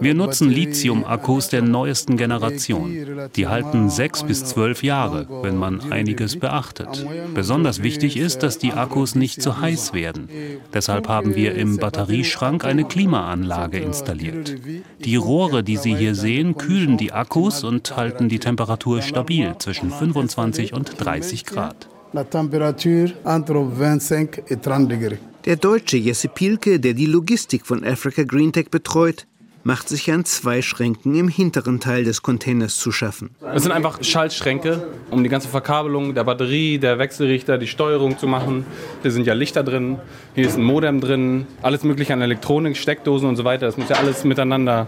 Wir 0.00 0.14
nutzen 0.14 0.50
Lithium-Akkus 0.50 1.48
der 1.48 1.62
neuesten 1.62 2.16
Generation. 2.16 2.96
Die 3.36 3.46
halten 3.46 3.90
sechs 3.90 4.22
bis 4.22 4.44
zwölf 4.44 4.82
Jahre, 4.82 5.26
wenn 5.42 5.56
man 5.56 5.92
einiges 5.92 6.38
beachtet. 6.38 7.06
Besonders 7.34 7.82
wichtig 7.82 8.16
ist, 8.16 8.42
dass 8.42 8.58
die 8.58 8.72
Akkus 8.72 9.14
nicht 9.14 9.40
zu 9.40 9.60
heiß 9.60 9.92
werden. 9.92 10.28
Deshalb 10.72 11.08
haben 11.08 11.34
wir 11.34 11.54
im 11.54 11.76
Batterieschrank 11.76 12.64
eine 12.64 12.84
Klimaanlage 12.84 13.78
installiert. 13.78 14.56
Die 15.04 15.16
Rohre, 15.16 15.62
die 15.62 15.76
Sie 15.76 15.94
hier 15.94 16.14
sehen, 16.14 16.56
kühlen 16.56 16.96
die 16.96 17.12
Akkus 17.12 17.64
und 17.64 17.96
halten 17.96 18.28
die 18.28 18.38
Temperatur 18.38 19.02
stabil 19.02 19.54
zwischen 19.58 19.90
25 19.90 20.72
und 20.72 21.00
30 21.00 21.44
Grad 21.44 21.88
la 22.12 22.24
température 22.24 23.12
entre 23.24 23.54
25 23.54 24.42
et 24.48 24.56
30 24.56 24.88
Degrés. 24.88 25.18
Der 25.44 25.56
Deutsche 25.56 25.96
Jesse 25.96 26.28
Pielke, 26.28 26.78
der 26.80 26.94
die 26.94 27.06
Logistik 27.06 27.66
von 27.66 27.84
Africa 27.84 28.22
Greentech 28.24 28.70
betreut, 28.70 29.26
macht 29.64 29.88
sich 29.88 30.10
an 30.10 30.24
zwei 30.24 30.62
Schränken 30.62 31.14
im 31.14 31.28
hinteren 31.28 31.80
Teil 31.80 32.04
des 32.04 32.22
Containers 32.22 32.76
zu 32.76 32.90
schaffen. 32.90 33.30
Es 33.54 33.62
sind 33.62 33.72
einfach 33.72 34.02
Schaltschränke, 34.02 34.88
um 35.10 35.22
die 35.22 35.28
ganze 35.28 35.48
Verkabelung 35.48 36.14
der 36.14 36.24
Batterie, 36.24 36.78
der 36.78 36.98
Wechselrichter, 36.98 37.58
die 37.58 37.66
Steuerung 37.66 38.18
zu 38.18 38.26
machen. 38.26 38.64
Hier 39.02 39.10
sind 39.10 39.26
ja 39.26 39.34
Lichter 39.34 39.62
drin, 39.62 39.98
hier 40.34 40.46
ist 40.46 40.56
ein 40.56 40.64
Modem 40.64 41.00
drin, 41.00 41.46
alles 41.60 41.84
mögliche 41.84 42.14
an 42.14 42.22
Elektronik, 42.22 42.76
Steckdosen 42.76 43.28
und 43.28 43.36
so 43.36 43.44
weiter. 43.44 43.66
Das 43.66 43.76
muss 43.76 43.88
ja 43.88 43.96
alles 43.96 44.24
miteinander 44.24 44.86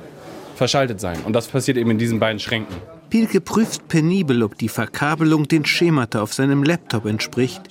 verschaltet 0.56 1.00
sein. 1.00 1.18
Und 1.24 1.34
das 1.34 1.48
passiert 1.48 1.76
eben 1.76 1.90
in 1.90 1.98
diesen 1.98 2.18
beiden 2.18 2.38
Schränken. 2.38 2.76
Pielke 3.10 3.40
prüft 3.40 3.88
penibel, 3.88 4.42
ob 4.44 4.56
die 4.56 4.68
Verkabelung 4.68 5.48
den 5.48 5.66
Schemata 5.66 6.22
auf 6.22 6.32
seinem 6.32 6.62
Laptop 6.62 7.06
entspricht. 7.06 7.62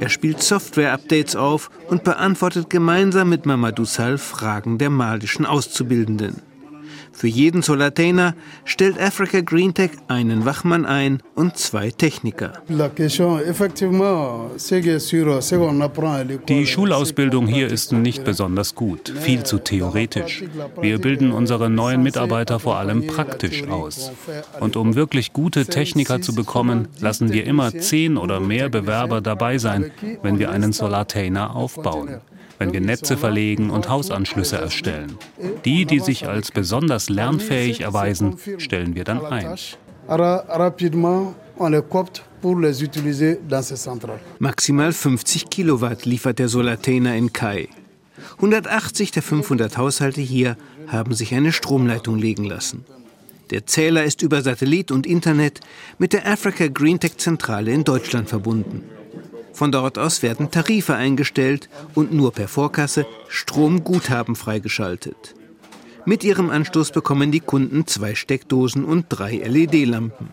Er 0.00 0.10
spielt 0.10 0.42
Software-Updates 0.42 1.34
auf 1.34 1.70
und 1.88 2.04
beantwortet 2.04 2.68
gemeinsam 2.68 3.30
mit 3.30 3.46
Mamadou 3.46 3.86
Sall 3.86 4.18
Fragen 4.18 4.76
der 4.76 4.90
malischen 4.90 5.46
Auszubildenden. 5.46 6.51
Für 7.12 7.28
jeden 7.28 7.62
Solatainer 7.62 8.34
stellt 8.64 9.00
Africa 9.00 9.40
Greentech 9.40 9.90
einen 10.08 10.44
Wachmann 10.44 10.86
ein 10.86 11.22
und 11.34 11.56
zwei 11.56 11.90
Techniker. 11.90 12.54
Die 16.48 16.66
Schulausbildung 16.66 17.46
hier 17.46 17.68
ist 17.68 17.92
nicht 17.92 18.24
besonders 18.24 18.74
gut, 18.74 19.12
viel 19.20 19.44
zu 19.44 19.58
theoretisch. 19.58 20.44
Wir 20.80 20.98
bilden 20.98 21.32
unsere 21.32 21.70
neuen 21.70 22.02
Mitarbeiter 22.02 22.58
vor 22.58 22.76
allem 22.76 23.06
praktisch 23.06 23.68
aus. 23.68 24.12
Und 24.60 24.76
um 24.76 24.94
wirklich 24.94 25.32
gute 25.32 25.66
Techniker 25.66 26.20
zu 26.20 26.34
bekommen, 26.34 26.88
lassen 27.00 27.32
wir 27.32 27.46
immer 27.46 27.72
zehn 27.72 28.16
oder 28.16 28.40
mehr 28.40 28.68
Bewerber 28.68 29.20
dabei 29.20 29.58
sein, 29.58 29.90
wenn 30.22 30.38
wir 30.38 30.50
einen 30.50 30.72
Solatainer 30.72 31.54
aufbauen 31.54 32.20
wenn 32.62 32.72
wir 32.72 32.80
Netze 32.80 33.16
verlegen 33.16 33.70
und 33.70 33.88
Hausanschlüsse 33.88 34.56
erstellen. 34.56 35.18
Die, 35.64 35.84
die 35.84 35.98
sich 35.98 36.28
als 36.28 36.52
besonders 36.52 37.10
lernfähig 37.10 37.80
erweisen, 37.80 38.36
stellen 38.58 38.94
wir 38.94 39.02
dann 39.02 39.24
ein. 39.24 39.56
Maximal 44.38 44.92
50 44.92 45.50
Kilowatt 45.50 46.04
liefert 46.04 46.38
der 46.38 46.48
Solartainer 46.48 47.16
in 47.16 47.32
Kai. 47.32 47.68
180 48.36 49.10
der 49.10 49.22
500 49.22 49.76
Haushalte 49.76 50.20
hier 50.20 50.56
haben 50.86 51.14
sich 51.14 51.34
eine 51.34 51.50
Stromleitung 51.50 52.16
legen 52.16 52.44
lassen. 52.44 52.84
Der 53.50 53.66
Zähler 53.66 54.04
ist 54.04 54.22
über 54.22 54.40
Satellit 54.42 54.92
und 54.92 55.06
Internet 55.06 55.60
mit 55.98 56.12
der 56.12 56.26
Africa 56.26 56.68
Greentech 56.68 57.16
Zentrale 57.16 57.72
in 57.72 57.82
Deutschland 57.82 58.28
verbunden. 58.28 58.84
Von 59.52 59.72
dort 59.72 59.98
aus 59.98 60.22
werden 60.22 60.50
Tarife 60.50 60.94
eingestellt 60.94 61.68
und 61.94 62.12
nur 62.12 62.32
per 62.32 62.48
Vorkasse 62.48 63.06
Stromguthaben 63.28 64.36
freigeschaltet. 64.36 65.34
Mit 66.04 66.24
ihrem 66.24 66.50
Anstoß 66.50 66.90
bekommen 66.90 67.30
die 67.30 67.40
Kunden 67.40 67.86
zwei 67.86 68.14
Steckdosen 68.14 68.84
und 68.84 69.06
drei 69.08 69.36
LED-Lampen. 69.36 70.30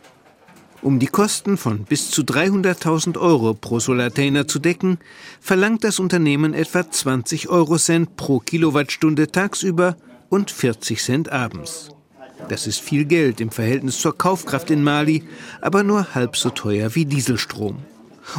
Um 0.81 0.97
die 0.97 1.07
Kosten 1.07 1.57
von 1.57 1.83
bis 1.83 2.09
zu 2.09 2.21
300.000 2.21 3.19
Euro 3.19 3.53
pro 3.53 3.79
Solartainer 3.79 4.47
zu 4.47 4.59
decken, 4.59 4.97
verlangt 5.41 5.83
das 5.83 5.99
Unternehmen 5.99 6.53
etwa 6.53 6.89
20 6.89 7.49
Euro 7.49 7.77
Cent 7.77 8.15
pro 8.15 8.39
Kilowattstunde 8.39 9.29
tagsüber 9.29 9.97
und 10.29 10.51
40 10.51 11.03
Cent 11.03 11.31
abends. 11.31 11.89
Das 12.47 12.65
ist 12.65 12.79
viel 12.79 13.03
Geld 13.03 13.41
im 13.41 13.51
Verhältnis 13.51 13.99
zur 13.99 14.17
Kaufkraft 14.17 14.71
in 14.71 14.81
Mali, 14.81 15.23
aber 15.59 15.83
nur 15.83 16.15
halb 16.15 16.37
so 16.37 16.49
teuer 16.49 16.95
wie 16.95 17.05
Dieselstrom. 17.05 17.79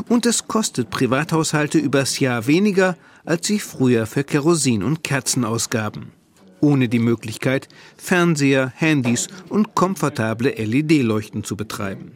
Und 0.09 0.27
es 0.27 0.47
kostet 0.49 0.91
Privathaushalte 0.91 1.79
übers 1.79 2.19
Jahr 2.19 2.47
weniger, 2.47 2.97
als 3.25 3.47
sie 3.47 3.59
früher 3.59 4.07
für 4.07 4.25
Kerosin 4.25 4.83
und 4.83 5.05
Kerzen 5.05 5.45
ausgaben. 5.45 6.13
Ohne 6.61 6.89
die 6.89 6.99
Möglichkeit, 6.99 7.69
Fernseher, 7.97 8.73
Handys 8.77 9.29
und 9.49 9.75
komfortable 9.75 10.51
LED-Leuchten 10.51 11.45
zu 11.45 11.57
betreiben. 11.57 12.13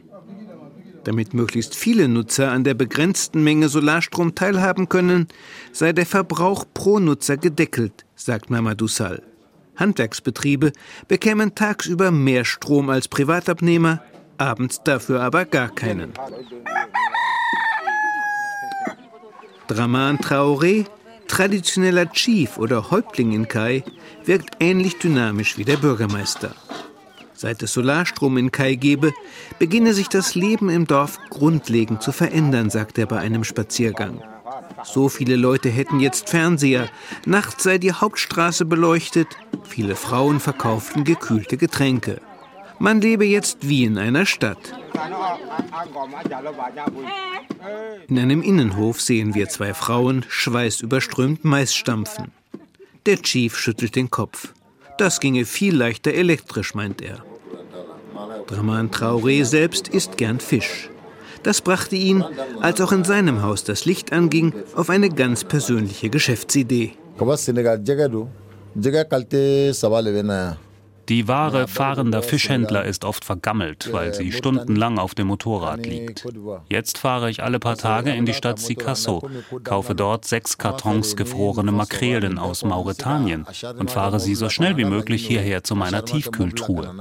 Damit 1.04 1.34
möglichst 1.34 1.74
viele 1.74 2.08
Nutzer 2.08 2.50
an 2.50 2.64
der 2.64 2.74
begrenzten 2.74 3.44
Menge 3.44 3.68
Solarstrom 3.68 4.34
teilhaben 4.34 4.88
können, 4.88 5.28
sei 5.72 5.92
der 5.92 6.06
Verbrauch 6.06 6.64
pro 6.72 6.98
Nutzer 6.98 7.36
gedeckelt, 7.36 8.06
sagt 8.16 8.50
Mamadou 8.50 8.88
Sall. 8.88 9.22
Handwerksbetriebe 9.76 10.72
bekämen 11.08 11.54
tagsüber 11.54 12.10
mehr 12.10 12.44
Strom 12.44 12.90
als 12.90 13.08
Privatabnehmer, 13.08 14.02
abends 14.38 14.82
dafür 14.84 15.20
aber 15.20 15.44
gar 15.44 15.68
keinen. 15.68 16.12
Draman 19.66 20.18
Traoré, 20.18 20.84
traditioneller 21.26 22.12
Chief 22.12 22.58
oder 22.58 22.90
Häuptling 22.90 23.32
in 23.32 23.48
Kai, 23.48 23.82
wirkt 24.24 24.56
ähnlich 24.60 24.98
dynamisch 24.98 25.56
wie 25.56 25.64
der 25.64 25.78
Bürgermeister. 25.78 26.54
Seit 27.32 27.62
es 27.62 27.72
Solarstrom 27.72 28.36
in 28.36 28.52
Kai 28.52 28.74
gebe, 28.74 29.12
beginne 29.58 29.94
sich 29.94 30.08
das 30.08 30.34
Leben 30.34 30.68
im 30.68 30.86
Dorf 30.86 31.18
grundlegend 31.30 32.02
zu 32.02 32.12
verändern, 32.12 32.70
sagt 32.70 32.98
er 32.98 33.06
bei 33.06 33.18
einem 33.18 33.42
Spaziergang. 33.42 34.22
So 34.84 35.08
viele 35.08 35.36
Leute 35.36 35.70
hätten 35.70 35.98
jetzt 35.98 36.28
Fernseher, 36.28 36.88
nachts 37.24 37.64
sei 37.64 37.78
die 37.78 37.92
Hauptstraße 37.92 38.66
beleuchtet, 38.66 39.28
viele 39.64 39.96
Frauen 39.96 40.40
verkauften 40.40 41.04
gekühlte 41.04 41.56
Getränke. 41.56 42.20
Man 42.78 43.00
lebe 43.00 43.24
jetzt 43.24 43.68
wie 43.68 43.84
in 43.84 43.98
einer 43.98 44.26
Stadt. 44.26 44.58
In 48.08 48.18
einem 48.18 48.42
Innenhof 48.42 49.00
sehen 49.00 49.34
wir 49.34 49.48
zwei 49.48 49.74
Frauen 49.74 50.24
schweißüberströmt 50.28 51.44
Mais 51.44 51.74
stampfen. 51.74 52.32
Der 53.06 53.20
Chief 53.22 53.56
schüttelt 53.56 53.96
den 53.96 54.10
Kopf. 54.10 54.52
Das 54.98 55.20
ginge 55.20 55.44
viel 55.44 55.76
leichter 55.76 56.12
elektrisch, 56.12 56.74
meint 56.74 57.02
er. 57.02 57.24
Draman 58.46 58.90
Traoré 58.90 59.44
selbst 59.44 59.88
isst 59.88 60.16
gern 60.16 60.40
Fisch. 60.40 60.90
Das 61.42 61.60
brachte 61.60 61.96
ihn, 61.96 62.24
als 62.60 62.80
auch 62.80 62.92
in 62.92 63.04
seinem 63.04 63.42
Haus 63.42 63.64
das 63.64 63.84
Licht 63.84 64.12
anging, 64.12 64.54
auf 64.74 64.88
eine 64.88 65.10
ganz 65.10 65.44
persönliche 65.44 66.08
Geschäftsidee. 66.08 66.92
Die 71.08 71.28
Ware 71.28 71.68
fahrender 71.68 72.22
Fischhändler 72.22 72.84
ist 72.84 73.04
oft 73.04 73.24
vergammelt, 73.24 73.92
weil 73.92 74.14
sie 74.14 74.32
stundenlang 74.32 74.98
auf 74.98 75.14
dem 75.14 75.26
Motorrad 75.26 75.84
liegt. 75.84 76.26
Jetzt 76.68 76.98
fahre 76.98 77.30
ich 77.30 77.42
alle 77.42 77.58
paar 77.58 77.76
Tage 77.76 78.10
in 78.12 78.24
die 78.24 78.32
Stadt 78.32 78.58
Sikasso, 78.58 79.22
kaufe 79.64 79.94
dort 79.94 80.24
sechs 80.24 80.56
Kartons 80.56 81.16
gefrorene 81.16 81.72
Makrelen 81.72 82.38
aus 82.38 82.64
Mauretanien 82.64 83.46
und 83.78 83.90
fahre 83.90 84.18
sie 84.20 84.34
so 84.34 84.48
schnell 84.48 84.76
wie 84.76 84.84
möglich 84.84 85.26
hierher 85.26 85.62
zu 85.62 85.74
meiner 85.74 86.04
Tiefkühltruhe. 86.04 86.94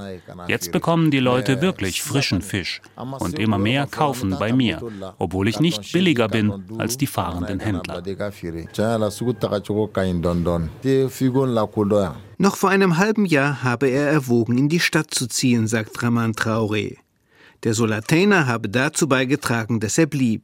Jetzt 0.48 0.72
bekommen 0.72 1.10
die 1.10 1.20
Leute 1.20 1.62
wirklich 1.62 2.02
frischen 2.02 2.42
Fisch 2.42 2.82
und 2.96 3.38
immer 3.38 3.58
mehr 3.58 3.86
kaufen 3.86 4.36
bei 4.38 4.52
mir, 4.52 4.82
obwohl 5.18 5.48
ich 5.48 5.60
nicht 5.60 5.92
billiger 5.92 6.28
bin 6.28 6.64
als 6.78 6.98
die 6.98 7.06
fahrenden 7.06 7.60
Händler. 7.60 8.02
Noch 12.36 12.56
vor 12.56 12.70
einem 12.70 12.98
halben 12.98 13.26
Jahr 13.26 13.62
habe 13.62 13.88
er 13.88 14.08
erwogen, 14.08 14.58
in 14.58 14.68
die 14.68 14.80
Stadt 14.80 15.12
zu 15.12 15.26
ziehen, 15.26 15.66
sagt 15.66 16.02
Raman 16.02 16.32
Traoré. 16.32 16.96
Der 17.62 17.74
Solateiner 17.74 18.46
habe 18.46 18.68
dazu 18.68 19.08
beigetragen, 19.08 19.80
dass 19.80 19.98
er 19.98 20.06
blieb, 20.06 20.42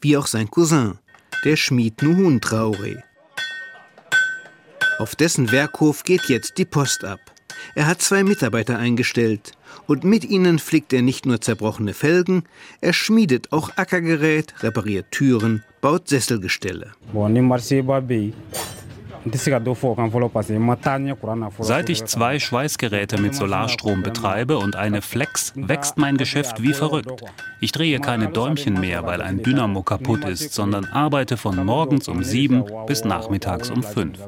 wie 0.00 0.16
auch 0.16 0.26
sein 0.26 0.50
Cousin, 0.50 0.98
der 1.44 1.56
Schmied 1.56 2.02
Nuhun 2.02 2.40
Traoré. 2.40 3.02
Auf 4.98 5.16
dessen 5.16 5.50
Werkhof 5.50 6.04
geht 6.04 6.28
jetzt 6.28 6.56
die 6.56 6.64
Post 6.64 7.04
ab. 7.04 7.18
Er 7.74 7.86
hat 7.86 8.00
zwei 8.00 8.22
Mitarbeiter 8.22 8.78
eingestellt 8.78 9.52
und 9.86 10.04
mit 10.04 10.24
ihnen 10.24 10.60
flickt 10.60 10.92
er 10.92 11.02
nicht 11.02 11.26
nur 11.26 11.40
zerbrochene 11.40 11.94
Felgen, 11.94 12.44
er 12.80 12.92
schmiedet 12.92 13.52
auch 13.52 13.76
Ackergerät, 13.76 14.54
repariert 14.62 15.10
Türen, 15.10 15.64
baut 15.80 16.08
Sesselgestelle. 16.08 16.92
Seit 21.60 21.88
ich 21.88 22.04
zwei 22.04 22.38
Schweißgeräte 22.38 23.20
mit 23.20 23.34
Solarstrom 23.34 24.02
betreibe 24.02 24.58
und 24.58 24.76
eine 24.76 25.00
Flex, 25.00 25.52
wächst 25.56 25.96
mein 25.96 26.16
Geschäft 26.16 26.62
wie 26.62 26.74
verrückt. 26.74 27.24
Ich 27.60 27.72
drehe 27.72 28.00
keine 28.00 28.28
Däumchen 28.28 28.78
mehr, 28.78 29.06
weil 29.06 29.22
ein 29.22 29.42
Dynamo 29.42 29.82
kaputt 29.82 30.24
ist, 30.24 30.52
sondern 30.52 30.84
arbeite 30.84 31.36
von 31.36 31.64
morgens 31.64 32.08
um 32.08 32.22
sieben 32.22 32.64
bis 32.86 33.04
nachmittags 33.04 33.70
um 33.70 33.82
fünf. 33.82 34.18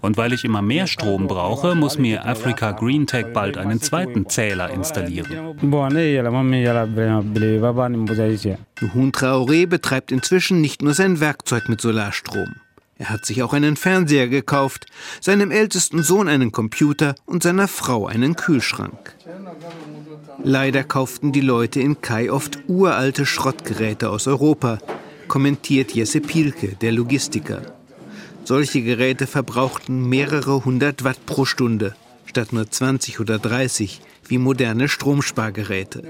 Und 0.00 0.16
weil 0.16 0.32
ich 0.32 0.44
immer 0.44 0.62
mehr 0.62 0.86
Strom 0.86 1.26
brauche, 1.26 1.74
muss 1.74 1.98
mir 1.98 2.24
Africa 2.26 2.72
Green 2.72 3.06
Tech 3.06 3.26
bald 3.32 3.58
einen 3.58 3.80
zweiten 3.80 4.28
Zähler 4.28 4.70
installieren. 4.70 5.56
Nuhun 8.80 9.12
Traoré 9.12 9.66
betreibt 9.66 10.12
inzwischen 10.12 10.60
nicht 10.60 10.82
nur 10.82 10.94
sein 10.94 11.20
Werkzeug 11.20 11.68
mit 11.68 11.80
Solarstrom. 11.80 12.54
Er 12.98 13.10
hat 13.10 13.26
sich 13.26 13.42
auch 13.42 13.52
einen 13.52 13.76
Fernseher 13.76 14.26
gekauft, 14.28 14.86
seinem 15.20 15.50
ältesten 15.50 16.02
Sohn 16.02 16.28
einen 16.28 16.50
Computer 16.50 17.14
und 17.26 17.42
seiner 17.42 17.68
Frau 17.68 18.06
einen 18.06 18.36
Kühlschrank. 18.36 19.14
Leider 20.42 20.82
kauften 20.82 21.32
die 21.32 21.42
Leute 21.42 21.80
in 21.80 22.00
Kai 22.00 22.30
oft 22.30 22.58
uralte 22.68 23.26
Schrottgeräte 23.26 24.08
aus 24.08 24.26
Europa, 24.26 24.78
kommentiert 25.28 25.92
Jesse 25.92 26.20
Pielke, 26.20 26.76
der 26.80 26.92
Logistiker. 26.92 27.62
Solche 28.44 28.82
Geräte 28.82 29.26
verbrauchten 29.26 30.08
mehrere 30.08 30.64
hundert 30.64 31.04
Watt 31.04 31.26
pro 31.26 31.44
Stunde, 31.44 31.94
statt 32.36 32.52
nur 32.52 32.70
20 32.70 33.18
oder 33.18 33.38
30, 33.38 34.02
wie 34.28 34.36
moderne 34.36 34.90
Stromspargeräte. 34.90 36.02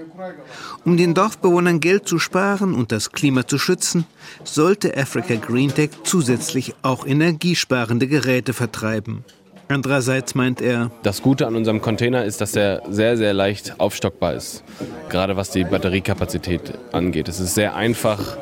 Um 0.85 0.97
den 0.97 1.15
Dorfbewohnern 1.15 1.79
Geld 1.79 2.09
zu 2.09 2.19
sparen 2.19 2.75
und 2.75 2.91
das 2.91 3.13
Klima 3.13 3.47
zu 3.47 3.59
schützen, 3.59 4.07
sollte 4.43 4.97
Africa 4.97 5.37
Green 5.37 5.73
Tech 5.73 5.91
zusätzlich 6.03 6.75
auch 6.83 7.07
energiesparende 7.07 8.09
Geräte 8.09 8.55
vertreiben. 8.55 9.25
Andererseits 9.69 10.35
meint 10.35 10.61
er, 10.61 10.91
das 11.05 11.23
Gute 11.23 11.47
an 11.47 11.55
unserem 11.55 11.81
Container 11.81 12.25
ist, 12.25 12.41
dass 12.41 12.57
er 12.57 12.83
sehr, 12.91 13.17
sehr 13.17 13.33
leicht 13.33 13.79
aufstockbar 13.79 14.35
ist. 14.35 14.65
Gerade 15.09 15.37
was 15.37 15.51
die 15.51 15.63
Batteriekapazität 15.63 16.77
angeht. 16.91 17.29
Es 17.29 17.39
ist 17.39 17.55
sehr 17.55 17.77
einfach, 17.77 18.37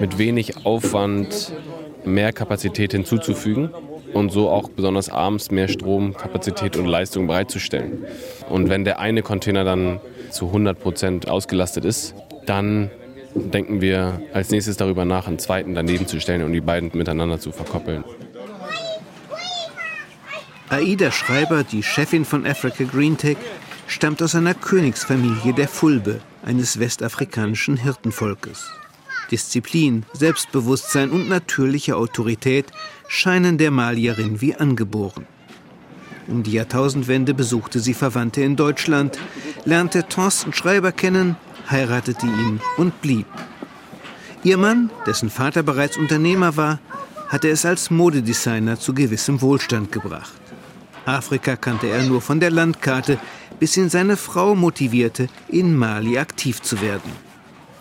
mit 0.00 0.16
wenig 0.16 0.64
Aufwand 0.64 1.52
mehr 2.06 2.32
Kapazität 2.32 2.92
hinzuzufügen 2.92 3.68
und 4.16 4.32
so 4.32 4.48
auch 4.48 4.68
besonders 4.70 5.08
abends 5.10 5.50
mehr 5.50 5.68
Stromkapazität 5.68 6.76
und 6.76 6.86
Leistung 6.86 7.26
bereitzustellen. 7.26 8.04
Und 8.48 8.68
wenn 8.68 8.84
der 8.84 8.98
eine 8.98 9.22
Container 9.22 9.64
dann 9.64 10.00
zu 10.30 10.46
100 10.46 10.80
Prozent 10.80 11.28
ausgelastet 11.28 11.84
ist, 11.84 12.14
dann 12.46 12.90
denken 13.34 13.80
wir 13.80 14.22
als 14.32 14.50
nächstes 14.50 14.78
darüber 14.78 15.04
nach, 15.04 15.26
einen 15.26 15.38
zweiten 15.38 15.74
daneben 15.74 16.06
zu 16.06 16.20
stellen 16.20 16.42
und 16.42 16.52
die 16.52 16.62
beiden 16.62 16.90
miteinander 16.94 17.38
zu 17.38 17.52
verkoppeln. 17.52 18.04
Aida 20.70 21.12
Schreiber, 21.12 21.62
die 21.62 21.82
Chefin 21.82 22.24
von 22.24 22.46
Africa 22.46 22.84
Green 22.84 23.16
Tech, 23.16 23.36
stammt 23.86 24.22
aus 24.22 24.34
einer 24.34 24.54
Königsfamilie 24.54 25.52
der 25.52 25.68
Fulbe, 25.68 26.20
eines 26.44 26.80
westafrikanischen 26.80 27.76
Hirtenvolkes. 27.76 28.68
Disziplin, 29.30 30.04
Selbstbewusstsein 30.12 31.10
und 31.10 31.28
natürliche 31.28 31.96
Autorität 31.96 32.66
scheinen 33.08 33.58
der 33.58 33.70
Malierin 33.70 34.40
wie 34.40 34.54
angeboren. 34.54 35.26
Um 36.28 36.42
die 36.42 36.52
Jahrtausendwende 36.52 37.34
besuchte 37.34 37.80
sie 37.80 37.94
Verwandte 37.94 38.42
in 38.42 38.56
Deutschland, 38.56 39.18
lernte 39.64 40.08
Thorsten 40.08 40.52
Schreiber 40.52 40.92
kennen, 40.92 41.36
heiratete 41.70 42.26
ihn 42.26 42.60
und 42.76 43.00
blieb. 43.00 43.26
Ihr 44.42 44.58
Mann, 44.58 44.90
dessen 45.06 45.30
Vater 45.30 45.62
bereits 45.62 45.96
Unternehmer 45.96 46.56
war, 46.56 46.80
hatte 47.28 47.48
es 47.48 47.64
als 47.64 47.90
Modedesigner 47.90 48.78
zu 48.78 48.94
gewissem 48.94 49.40
Wohlstand 49.40 49.92
gebracht. 49.92 50.40
Afrika 51.04 51.56
kannte 51.56 51.88
er 51.88 52.02
nur 52.02 52.20
von 52.20 52.40
der 52.40 52.50
Landkarte, 52.50 53.18
bis 53.60 53.76
ihn 53.76 53.88
seine 53.88 54.16
Frau 54.16 54.54
motivierte, 54.54 55.28
in 55.48 55.76
Mali 55.76 56.18
aktiv 56.18 56.62
zu 56.62 56.80
werden. 56.80 57.12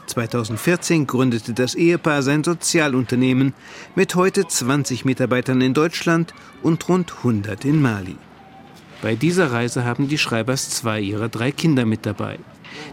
2014 0.06 1.08
gründete 1.08 1.54
das 1.54 1.76
Ehepaar 1.76 2.22
sein 2.22 2.44
Sozialunternehmen 2.44 3.54
mit 3.96 4.16
heute 4.16 4.48
20 4.48 5.06
Mitarbeitern 5.06 5.62
in 5.62 5.74
Deutschland 5.74 6.34
und 6.64 6.88
rund 6.90 7.14
100 7.18 7.66
in 7.66 7.82
Mali. 7.82 8.16
Bei 9.02 9.16
dieser 9.16 9.52
Reise 9.52 9.84
haben 9.86 10.08
die 10.08 10.18
Schreibers 10.18 10.70
zwei 10.70 11.00
ihrer 11.00 11.30
drei 11.30 11.52
Kinder 11.52 11.86
mit 11.86 12.06
dabei. 12.06 12.40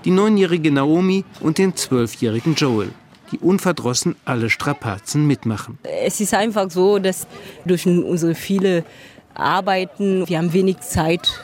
die 0.05 0.11
neunjährige 0.11 0.71
Naomi 0.71 1.25
und 1.41 1.59
den 1.59 1.77
zwölfjährigen 1.77 2.55
Joel, 2.55 2.91
die 3.31 3.39
unverdrossen 3.39 4.17
alle 4.25 4.51
Strapazen 4.51 5.27
mitmachen. 5.27 5.79
Es 6.05 6.21
ist 6.21 6.35
einfach 6.35 6.71
so, 6.71 6.99
dass 6.99 7.27
durch 7.65 7.87
unsere 7.87 8.35
viele 8.35 8.85
Arbeiten, 9.35 10.29
wir 10.29 10.39
haben 10.39 10.53
wenig 10.53 10.81
Zeit 10.81 11.43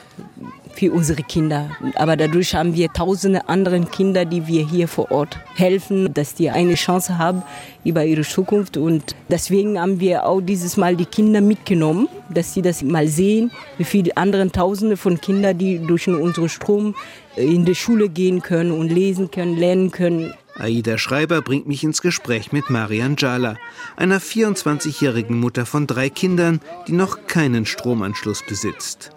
für 0.78 0.92
unsere 0.92 1.22
Kinder. 1.22 1.70
Aber 1.96 2.16
dadurch 2.16 2.54
haben 2.54 2.74
wir 2.74 2.92
tausende 2.92 3.48
andere 3.48 3.80
Kinder, 3.80 4.24
die 4.24 4.46
wir 4.46 4.64
hier 4.64 4.86
vor 4.86 5.10
Ort 5.10 5.36
helfen, 5.56 6.12
dass 6.14 6.34
die 6.34 6.50
eine 6.50 6.74
Chance 6.74 7.18
haben 7.18 7.42
über 7.84 8.04
ihre 8.04 8.22
Zukunft. 8.22 8.76
Und 8.76 9.16
deswegen 9.28 9.80
haben 9.80 9.98
wir 9.98 10.24
auch 10.26 10.40
dieses 10.40 10.76
Mal 10.76 10.94
die 10.94 11.06
Kinder 11.06 11.40
mitgenommen, 11.40 12.08
dass 12.30 12.54
sie 12.54 12.62
das 12.62 12.82
mal 12.82 13.08
sehen, 13.08 13.50
wie 13.76 13.84
viele 13.84 14.16
andere 14.16 14.50
Tausende 14.52 14.96
von 14.96 15.20
Kindern, 15.20 15.58
die 15.58 15.78
durch 15.78 16.06
unseren 16.06 16.48
Strom 16.48 16.94
in 17.34 17.64
die 17.64 17.74
Schule 17.74 18.08
gehen 18.08 18.40
können 18.40 18.70
und 18.70 18.88
lesen 18.88 19.30
können, 19.30 19.56
lernen 19.56 19.90
können. 19.90 20.32
Aida 20.56 20.98
Schreiber 20.98 21.40
bringt 21.40 21.68
mich 21.68 21.84
ins 21.84 22.02
Gespräch 22.02 22.52
mit 22.52 22.68
Marian 22.68 23.14
Jala, 23.16 23.56
einer 23.96 24.20
24-jährigen 24.20 25.38
Mutter 25.38 25.66
von 25.66 25.86
drei 25.86 26.08
Kindern, 26.08 26.60
die 26.88 26.92
noch 26.92 27.26
keinen 27.26 27.64
Stromanschluss 27.64 28.42
besitzt. 28.44 29.12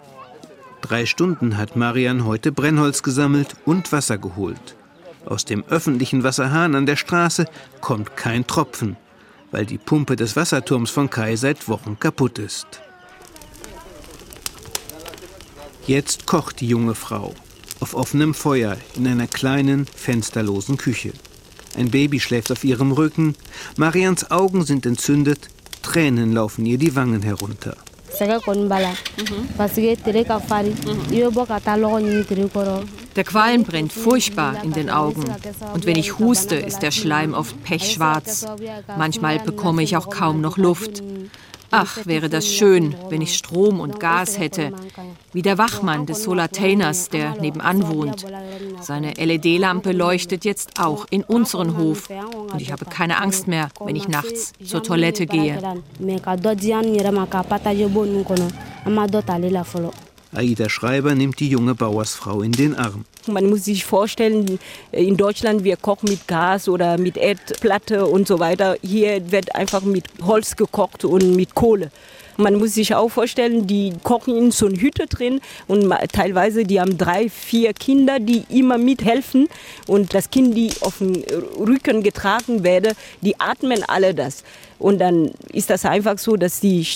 Drei 0.82 1.06
Stunden 1.06 1.56
hat 1.56 1.76
Marian 1.76 2.24
heute 2.24 2.50
Brennholz 2.50 3.04
gesammelt 3.04 3.54
und 3.64 3.92
Wasser 3.92 4.18
geholt. 4.18 4.76
Aus 5.24 5.44
dem 5.44 5.64
öffentlichen 5.68 6.24
Wasserhahn 6.24 6.74
an 6.74 6.86
der 6.86 6.96
Straße 6.96 7.46
kommt 7.80 8.16
kein 8.16 8.46
Tropfen, 8.48 8.96
weil 9.52 9.64
die 9.64 9.78
Pumpe 9.78 10.16
des 10.16 10.34
Wasserturms 10.34 10.90
von 10.90 11.08
Kai 11.08 11.36
seit 11.36 11.68
Wochen 11.68 11.98
kaputt 12.00 12.40
ist. 12.40 12.66
Jetzt 15.86 16.26
kocht 16.26 16.60
die 16.60 16.68
junge 16.68 16.96
Frau 16.96 17.32
auf 17.78 17.94
offenem 17.94 18.34
Feuer 18.34 18.76
in 18.96 19.06
einer 19.06 19.28
kleinen, 19.28 19.86
fensterlosen 19.86 20.76
Küche. 20.76 21.12
Ein 21.76 21.90
Baby 21.90 22.20
schläft 22.20 22.50
auf 22.52 22.64
ihrem 22.64 22.92
Rücken, 22.92 23.34
Marians 23.76 24.30
Augen 24.30 24.64
sind 24.64 24.84
entzündet, 24.84 25.48
Tränen 25.82 26.32
laufen 26.32 26.66
ihr 26.66 26.78
die 26.78 26.94
Wangen 26.96 27.22
herunter. 27.22 27.76
Der 33.16 33.24
Qualm 33.24 33.64
brennt 33.64 33.92
furchtbar 33.92 34.62
in 34.64 34.72
den 34.72 34.90
Augen. 34.90 35.24
Und 35.74 35.86
wenn 35.86 35.96
ich 35.96 36.18
huste, 36.18 36.56
ist 36.56 36.80
der 36.80 36.90
Schleim 36.90 37.34
oft 37.34 37.62
pechschwarz. 37.64 38.46
Manchmal 38.96 39.38
bekomme 39.38 39.82
ich 39.82 39.96
auch 39.96 40.08
kaum 40.10 40.40
noch 40.40 40.56
Luft. 40.56 41.02
Ach, 41.72 42.04
wäre 42.04 42.28
das 42.28 42.46
schön, 42.46 42.94
wenn 43.08 43.22
ich 43.22 43.34
Strom 43.34 43.80
und 43.80 43.98
Gas 43.98 44.38
hätte. 44.38 44.72
Wie 45.32 45.40
der 45.40 45.56
Wachmann 45.56 46.04
des 46.04 46.22
Solataners, 46.22 47.08
der 47.08 47.40
nebenan 47.40 47.88
wohnt. 47.88 48.26
Seine 48.80 49.14
LED-Lampe 49.14 49.92
leuchtet 49.92 50.44
jetzt 50.44 50.78
auch 50.78 51.06
in 51.10 51.24
unseren 51.24 51.78
Hof. 51.78 52.10
Und 52.52 52.60
ich 52.60 52.72
habe 52.72 52.84
keine 52.84 53.20
Angst 53.20 53.48
mehr, 53.48 53.70
wenn 53.80 53.96
ich 53.96 54.06
nachts 54.06 54.52
zur 54.62 54.82
Toilette 54.82 55.26
gehe. 55.26 55.82
Aida 60.34 60.68
Schreiber 60.68 61.14
nimmt 61.14 61.40
die 61.40 61.48
junge 61.48 61.74
Bauersfrau 61.74 62.42
in 62.42 62.52
den 62.52 62.76
Arm. 62.76 63.04
Man 63.28 63.48
muss 63.48 63.64
sich 63.64 63.84
vorstellen, 63.84 64.58
in 64.90 65.16
Deutschland 65.16 65.62
wir 65.62 65.76
kochen 65.76 66.08
mit 66.08 66.26
Gas 66.26 66.68
oder 66.68 66.98
mit 66.98 67.16
Erdplatte 67.16 68.06
und 68.06 68.26
so 68.26 68.38
weiter. 68.40 68.76
Hier 68.82 69.30
wird 69.30 69.54
einfach 69.54 69.82
mit 69.82 70.04
Holz 70.24 70.56
gekocht 70.56 71.04
und 71.04 71.36
mit 71.36 71.54
Kohle. 71.54 71.90
Man 72.38 72.56
muss 72.56 72.74
sich 72.74 72.94
auch 72.94 73.10
vorstellen, 73.10 73.66
die 73.66 73.92
kochen 74.02 74.36
in 74.36 74.50
so 74.50 74.66
einer 74.66 74.80
Hütte 74.80 75.06
drin 75.06 75.40
und 75.68 75.92
teilweise 76.12 76.64
die 76.64 76.80
haben 76.80 76.96
drei, 76.96 77.28
vier 77.28 77.74
Kinder, 77.74 78.18
die 78.18 78.44
immer 78.48 78.78
mithelfen 78.78 79.48
und 79.86 80.14
das 80.14 80.30
Kind, 80.30 80.56
die 80.56 80.70
auf 80.80 80.98
dem 80.98 81.22
Rücken 81.58 82.02
getragen 82.02 82.64
werde, 82.64 82.92
die 83.20 83.38
atmen 83.38 83.84
alle 83.86 84.14
das. 84.14 84.44
Und 84.78 84.98
dann 84.98 85.30
ist 85.52 85.70
das 85.70 85.84
einfach 85.84 86.18
so, 86.18 86.36
dass 86.36 86.60
die 86.60 86.86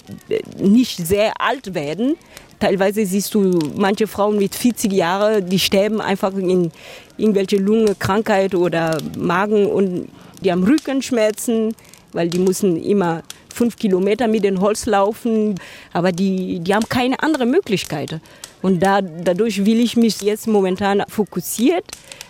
nicht 0.59 0.97
sehr 0.97 1.41
alt 1.41 1.75
werden, 1.75 2.17
Teilweise 2.59 3.05
siehst 3.05 3.35
du 3.35 3.59
manche 3.77 4.07
Frauen 4.07 4.39
mit 4.39 4.55
40 4.55 4.93
Jahren, 4.93 5.47
die 5.49 5.59
sterben 5.59 6.01
einfach 6.01 6.33
in 6.35 6.71
irgendwelche 7.19 7.59
Lungenkrankheit 7.59 8.55
oder 8.55 8.99
Magen 9.19 9.67
und 9.67 10.09
die 10.43 10.51
haben 10.51 10.65
Rückenschmerzen, 10.65 11.75
weil 12.13 12.29
die 12.29 12.39
müssen 12.39 12.83
immer 12.83 13.23
fünf 13.53 13.77
Kilometer 13.77 14.29
mit 14.29 14.45
dem 14.45 14.61
Holz 14.61 14.87
laufen, 14.87 15.55
aber 15.93 16.13
die, 16.13 16.61
die 16.61 16.75
haben 16.75 16.89
keine 16.89 17.21
andere 17.23 17.47
Möglichkeit. 17.47 18.21
Und 18.63 18.81
da, 18.81 19.01
dadurch 19.01 19.65
will 19.65 19.81
ich 19.81 19.97
mich 19.97 20.23
jetzt 20.23 20.47
momentan 20.47 21.03
fokussiert, 21.09 21.85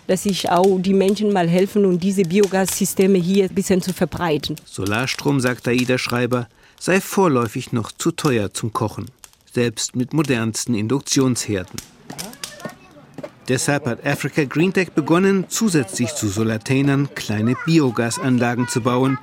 dass 0.07 0.25
ich 0.25 0.49
auch 0.49 0.79
die 0.79 0.93
Menschen 0.93 1.33
mal 1.33 1.47
helfen 1.47 1.85
und 1.85 2.01
diese 2.03 2.23
Biogassysteme 2.23 3.17
hier 3.17 3.45
ein 3.45 3.55
bisschen 3.55 3.81
zu 3.81 3.93
verbreiten. 3.93 4.55
Solarstrom, 4.65 5.39
sagt 5.39 5.67
Aida 5.67 5.97
Schreiber, 5.97 6.47
sei 6.79 7.01
vorläufig 7.01 7.73
noch 7.73 7.91
zu 7.91 8.11
teuer 8.11 8.53
zum 8.53 8.71
Kochen 8.71 9.07
selbst 9.57 9.95
mit 9.95 10.13
modernsten 10.13 10.75
Induktionsherden. 10.75 11.79
Deshalb 13.47 13.87
hat 13.87 14.05
Africa 14.05 14.43
Greentech 14.43 14.91
begonnen, 14.91 15.45
zusätzlich 15.47 16.13
zu 16.13 16.27
Solartainern 16.27 17.09
kleine 17.15 17.55
Biogasanlagen 17.65 18.67
zu 18.67 18.81
bauen, 18.81 19.17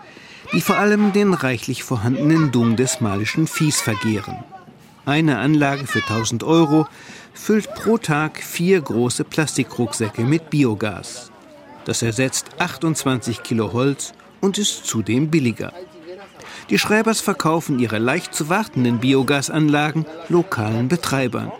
die 0.52 0.60
vor 0.60 0.76
allem 0.76 1.12
den 1.12 1.34
reichlich 1.34 1.84
vorhandenen 1.84 2.50
Dung 2.50 2.74
des 2.74 3.00
malischen 3.00 3.46
Viehs 3.46 3.80
vergehren. 3.80 4.42
Eine 5.06 5.38
Anlage 5.38 5.86
für 5.86 6.02
1000 6.02 6.42
Euro 6.42 6.88
füllt 7.32 7.72
pro 7.76 7.96
Tag 7.96 8.42
vier 8.42 8.80
große 8.80 9.22
Plastikrucksäcke 9.22 10.22
mit 10.22 10.50
Biogas. 10.50 11.30
Das 11.84 12.02
ersetzt 12.02 12.46
28 12.58 13.44
Kilo 13.44 13.72
Holz 13.72 14.14
und 14.40 14.58
ist 14.58 14.84
zudem 14.84 15.30
billiger. 15.30 15.72
Die 16.70 16.79
Schreibers 16.79 17.20
verkaufen 17.20 17.79
ihre 17.79 17.98
leicht 17.98 18.35
zu 18.35 18.48
wartenden 18.48 18.98
Biogasanlagen 18.98 20.07
lokalen 20.29 20.88
Betreibern. 20.88 21.53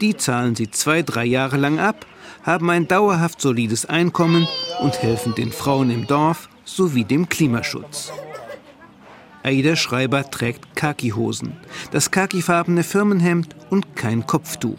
Die 0.00 0.16
zahlen 0.16 0.56
sie 0.56 0.70
zwei, 0.70 1.02
drei 1.02 1.24
Jahre 1.24 1.56
lang 1.56 1.78
ab, 1.78 2.04
haben 2.42 2.68
ein 2.70 2.88
dauerhaft 2.88 3.40
solides 3.40 3.86
Einkommen 3.86 4.48
und 4.80 5.02
helfen 5.02 5.34
den 5.34 5.52
Frauen 5.52 5.90
im 5.90 6.06
Dorf 6.06 6.48
sowie 6.64 7.04
dem 7.04 7.28
Klimaschutz. 7.28 8.12
Aida 9.44 9.76
Schreiber 9.76 10.28
trägt 10.30 10.74
Khakihosen, 10.74 11.52
das 11.92 12.10
khakifarbene 12.10 12.82
Firmenhemd 12.82 13.54
und 13.70 13.94
kein 13.94 14.26
Kopftuch. 14.26 14.78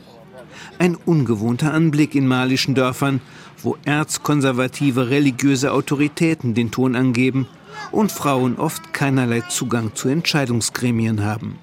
Ein 0.79 0.95
ungewohnter 0.95 1.73
Anblick 1.73 2.15
in 2.15 2.27
malischen 2.27 2.75
Dörfern, 2.75 3.21
wo 3.61 3.77
erzkonservative 3.85 5.09
religiöse 5.09 5.71
Autoritäten 5.71 6.55
den 6.55 6.71
Ton 6.71 6.95
angeben 6.95 7.47
und 7.91 8.11
Frauen 8.11 8.57
oft 8.57 8.93
keinerlei 8.93 9.41
Zugang 9.41 9.95
zu 9.95 10.09
Entscheidungsgremien 10.09 11.23
haben. 11.23 11.59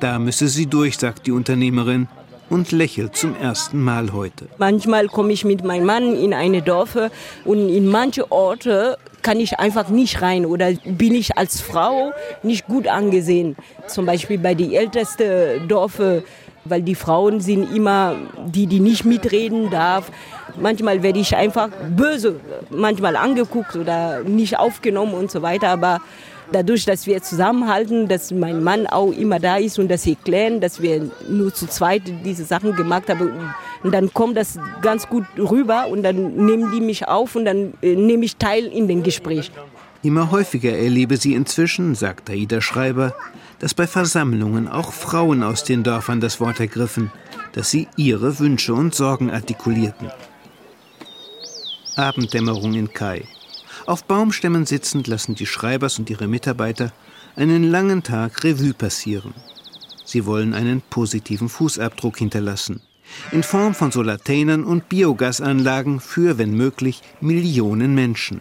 Da 0.00 0.18
müsse 0.18 0.48
sie 0.48 0.66
durch, 0.66 0.98
sagt 0.98 1.26
die 1.26 1.32
Unternehmerin 1.32 2.08
und 2.50 2.72
lächelt 2.72 3.16
zum 3.16 3.36
ersten 3.36 3.82
Mal 3.82 4.12
heute. 4.12 4.46
Manchmal 4.58 5.08
komme 5.08 5.32
ich 5.32 5.44
mit 5.44 5.64
meinem 5.64 5.86
Mann 5.86 6.14
in 6.16 6.34
eine 6.34 6.62
Dorfe 6.62 7.10
und 7.44 7.68
in 7.68 7.88
manche 7.88 8.30
Orte 8.30 8.98
kann 9.22 9.40
ich 9.40 9.58
einfach 9.58 9.88
nicht 9.88 10.20
rein 10.20 10.44
oder 10.44 10.72
bin 10.84 11.14
ich 11.14 11.38
als 11.38 11.60
Frau 11.60 12.12
nicht 12.42 12.66
gut 12.66 12.86
angesehen. 12.86 13.56
Zum 13.86 14.04
Beispiel 14.04 14.38
bei 14.38 14.54
die 14.54 14.76
älteste 14.76 15.62
Dorfe, 15.66 16.24
weil 16.66 16.82
die 16.82 16.94
Frauen 16.94 17.40
sind 17.40 17.74
immer 17.74 18.16
die, 18.46 18.66
die 18.66 18.80
nicht 18.80 19.04
mitreden 19.04 19.70
darf. 19.70 20.10
Manchmal 20.60 21.02
werde 21.02 21.18
ich 21.18 21.36
einfach 21.36 21.68
böse, 21.96 22.40
manchmal 22.70 23.16
angeguckt 23.16 23.76
oder 23.76 24.22
nicht 24.22 24.58
aufgenommen 24.58 25.14
und 25.14 25.30
so 25.30 25.42
weiter. 25.42 25.68
Aber 25.68 26.00
dadurch, 26.52 26.84
dass 26.84 27.06
wir 27.06 27.22
zusammenhalten, 27.22 28.08
dass 28.08 28.30
mein 28.30 28.62
Mann 28.62 28.86
auch 28.86 29.12
immer 29.12 29.40
da 29.40 29.56
ist 29.56 29.78
und 29.78 29.88
dass 29.88 30.02
sie 30.02 30.16
klären, 30.16 30.60
dass 30.60 30.80
wir 30.80 31.10
nur 31.28 31.52
zu 31.52 31.66
zweit 31.66 32.02
diese 32.24 32.44
Sachen 32.44 32.74
gemacht 32.76 33.08
haben. 33.08 33.30
Und 33.82 33.92
dann 33.92 34.12
kommt 34.12 34.36
das 34.36 34.58
ganz 34.82 35.08
gut 35.08 35.24
rüber 35.38 35.88
und 35.88 36.02
dann 36.02 36.34
nehmen 36.36 36.72
die 36.72 36.80
mich 36.80 37.06
auf 37.06 37.36
und 37.36 37.44
dann 37.44 37.74
äh, 37.82 37.94
nehme 37.94 38.24
ich 38.24 38.36
teil 38.36 38.66
in 38.66 38.88
den 38.88 39.02
Gespräch. 39.02 39.50
Immer 40.02 40.30
häufiger 40.30 40.76
erlebe 40.76 41.16
sie 41.16 41.34
inzwischen, 41.34 41.94
sagt 41.94 42.28
Aida 42.30 42.60
Schreiber, 42.60 43.14
dass 43.58 43.72
bei 43.74 43.86
Versammlungen 43.86 44.68
auch 44.68 44.92
Frauen 44.92 45.42
aus 45.42 45.64
den 45.64 45.82
Dörfern 45.82 46.20
das 46.20 46.40
Wort 46.40 46.60
ergriffen, 46.60 47.10
dass 47.52 47.70
sie 47.70 47.88
ihre 47.96 48.38
Wünsche 48.38 48.74
und 48.74 48.94
Sorgen 48.94 49.30
artikulierten. 49.30 50.10
Abenddämmerung 51.96 52.74
in 52.74 52.92
Kai. 52.92 53.24
Auf 53.86 54.04
Baumstämmen 54.04 54.66
sitzend 54.66 55.06
lassen 55.06 55.34
die 55.34 55.46
Schreibers 55.46 55.98
und 55.98 56.10
ihre 56.10 56.26
Mitarbeiter 56.26 56.92
einen 57.36 57.64
langen 57.70 58.02
Tag 58.02 58.42
Revue 58.44 58.74
passieren. 58.74 59.34
Sie 60.04 60.26
wollen 60.26 60.54
einen 60.54 60.80
positiven 60.80 61.48
Fußabdruck 61.48 62.18
hinterlassen. 62.18 62.80
In 63.32 63.42
Form 63.42 63.74
von 63.74 63.90
Solartainern 63.90 64.64
und 64.64 64.88
Biogasanlagen 64.88 66.00
für, 66.00 66.38
wenn 66.38 66.56
möglich, 66.56 67.02
Millionen 67.20 67.94
Menschen. 67.94 68.40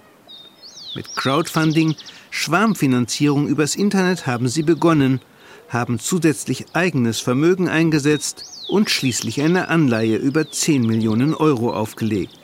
Mit 0.95 1.15
Crowdfunding, 1.15 1.95
Schwarmfinanzierung 2.29 3.47
übers 3.47 3.75
Internet 3.75 4.27
haben 4.27 4.47
sie 4.47 4.63
begonnen, 4.63 5.21
haben 5.69 5.99
zusätzlich 5.99 6.65
eigenes 6.73 7.19
Vermögen 7.19 7.67
eingesetzt 7.67 8.45
und 8.69 8.89
schließlich 8.89 9.41
eine 9.41 9.69
Anleihe 9.69 10.17
über 10.17 10.49
10 10.49 10.83
Millionen 10.83 11.33
Euro 11.33 11.73
aufgelegt. 11.73 12.42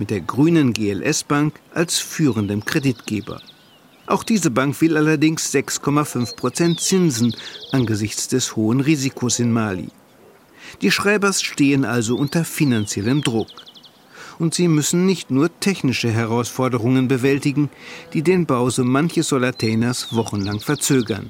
Mit 0.00 0.10
der 0.10 0.22
grünen 0.22 0.72
GLS 0.72 1.24
Bank 1.24 1.60
als 1.74 1.98
führendem 1.98 2.64
Kreditgeber. 2.64 3.42
Auch 4.06 4.24
diese 4.24 4.50
Bank 4.50 4.80
will 4.80 4.96
allerdings 4.96 5.54
6,5 5.54 6.36
Prozent 6.36 6.80
Zinsen 6.80 7.36
angesichts 7.70 8.26
des 8.26 8.56
hohen 8.56 8.80
Risikos 8.80 9.38
in 9.38 9.52
Mali. 9.52 9.88
Die 10.80 10.90
Schreibers 10.90 11.42
stehen 11.42 11.84
also 11.84 12.16
unter 12.16 12.46
finanziellem 12.46 13.20
Druck. 13.20 13.48
Und 14.38 14.54
sie 14.54 14.68
müssen 14.68 15.04
nicht 15.04 15.30
nur 15.30 15.50
technische 15.60 16.10
Herausforderungen 16.10 17.06
bewältigen, 17.06 17.68
die 18.14 18.22
den 18.22 18.46
Bau 18.46 18.70
so 18.70 18.84
manches 18.84 19.28
Solateners 19.28 20.16
wochenlang 20.16 20.60
verzögern. 20.60 21.28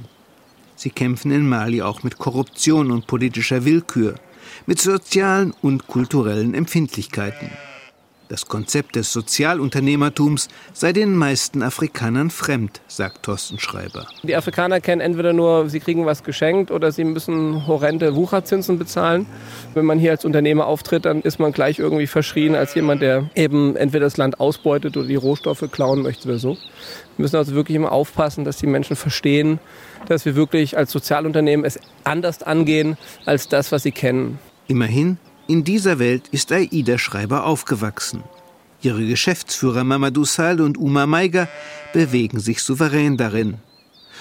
Sie 0.76 0.90
kämpfen 0.90 1.33
in 1.33 1.48
Mali 1.48 1.83
auch 1.83 2.04
mit 2.04 2.18
Korruption 2.18 2.92
und 2.92 3.09
politischer 3.09 3.64
Willkür, 3.64 4.14
mit 4.66 4.80
sozialen 4.80 5.52
und 5.61 5.88
kulturellen 5.88 6.54
Empfindlichkeiten. 6.54 7.50
Das 8.31 8.47
Konzept 8.47 8.95
des 8.95 9.12
Sozialunternehmertums 9.12 10.47
sei 10.73 10.93
den 10.93 11.16
meisten 11.16 11.64
Afrikanern 11.64 12.31
fremd, 12.31 12.81
sagt 12.87 13.25
Thorsten 13.25 13.59
Schreiber. 13.59 14.07
Die 14.23 14.37
Afrikaner 14.37 14.81
kennen 14.81 15.01
entweder 15.01 15.33
nur, 15.33 15.69
sie 15.69 15.81
kriegen 15.81 16.07
was 16.07 16.23
geschenkt 16.23 16.71
oder 16.71 16.93
sie 16.93 17.03
müssen 17.03 17.66
horrende 17.66 18.14
Wucherzinsen 18.14 18.79
bezahlen. 18.79 19.27
Wenn 19.75 19.85
man 19.85 19.99
hier 19.99 20.12
als 20.12 20.25
Unternehmer 20.25 20.66
auftritt, 20.66 21.07
dann 21.07 21.23
ist 21.23 21.40
man 21.40 21.51
gleich 21.51 21.81
irgendwie 21.81 22.07
verschrien 22.07 22.55
als 22.55 22.73
jemand, 22.77 23.03
der 23.03 23.29
eben 23.35 23.75
entweder 23.75 24.07
das 24.07 24.16
Land 24.16 24.38
ausbeutet 24.38 24.97
oder 24.97 25.09
die 25.09 25.16
Rohstoffe 25.16 25.69
klauen 25.73 26.03
möchte 26.03 26.29
oder 26.29 26.38
so. 26.38 26.51
Wir 26.55 27.23
müssen 27.25 27.35
also 27.35 27.57
wirklich 27.57 27.75
immer 27.75 27.90
aufpassen, 27.90 28.45
dass 28.45 28.59
die 28.59 28.69
Menschen 28.69 28.95
verstehen, 28.95 29.59
dass 30.07 30.25
wir 30.25 30.37
wirklich 30.37 30.79
als 30.79 30.93
Sozialunternehmen 30.93 31.66
es 31.66 31.81
anders 32.05 32.45
angehen 32.45 32.97
als 33.27 33.49
das, 33.49 33.73
was 33.73 33.83
sie 33.83 33.90
kennen. 33.90 34.38
Immerhin 34.69 35.19
in 35.51 35.65
dieser 35.65 35.99
Welt 35.99 36.29
ist 36.29 36.53
Aida 36.53 36.97
Schreiber 36.97 37.45
aufgewachsen. 37.45 38.23
Ihre 38.83 39.05
Geschäftsführer 39.05 39.83
Mamadou 39.83 40.25
Sall 40.25 40.61
und 40.61 40.79
Uma 40.79 41.07
Maiga 41.07 41.49
bewegen 41.93 42.39
sich 42.39 42.63
souverän 42.63 43.17
darin. 43.17 43.57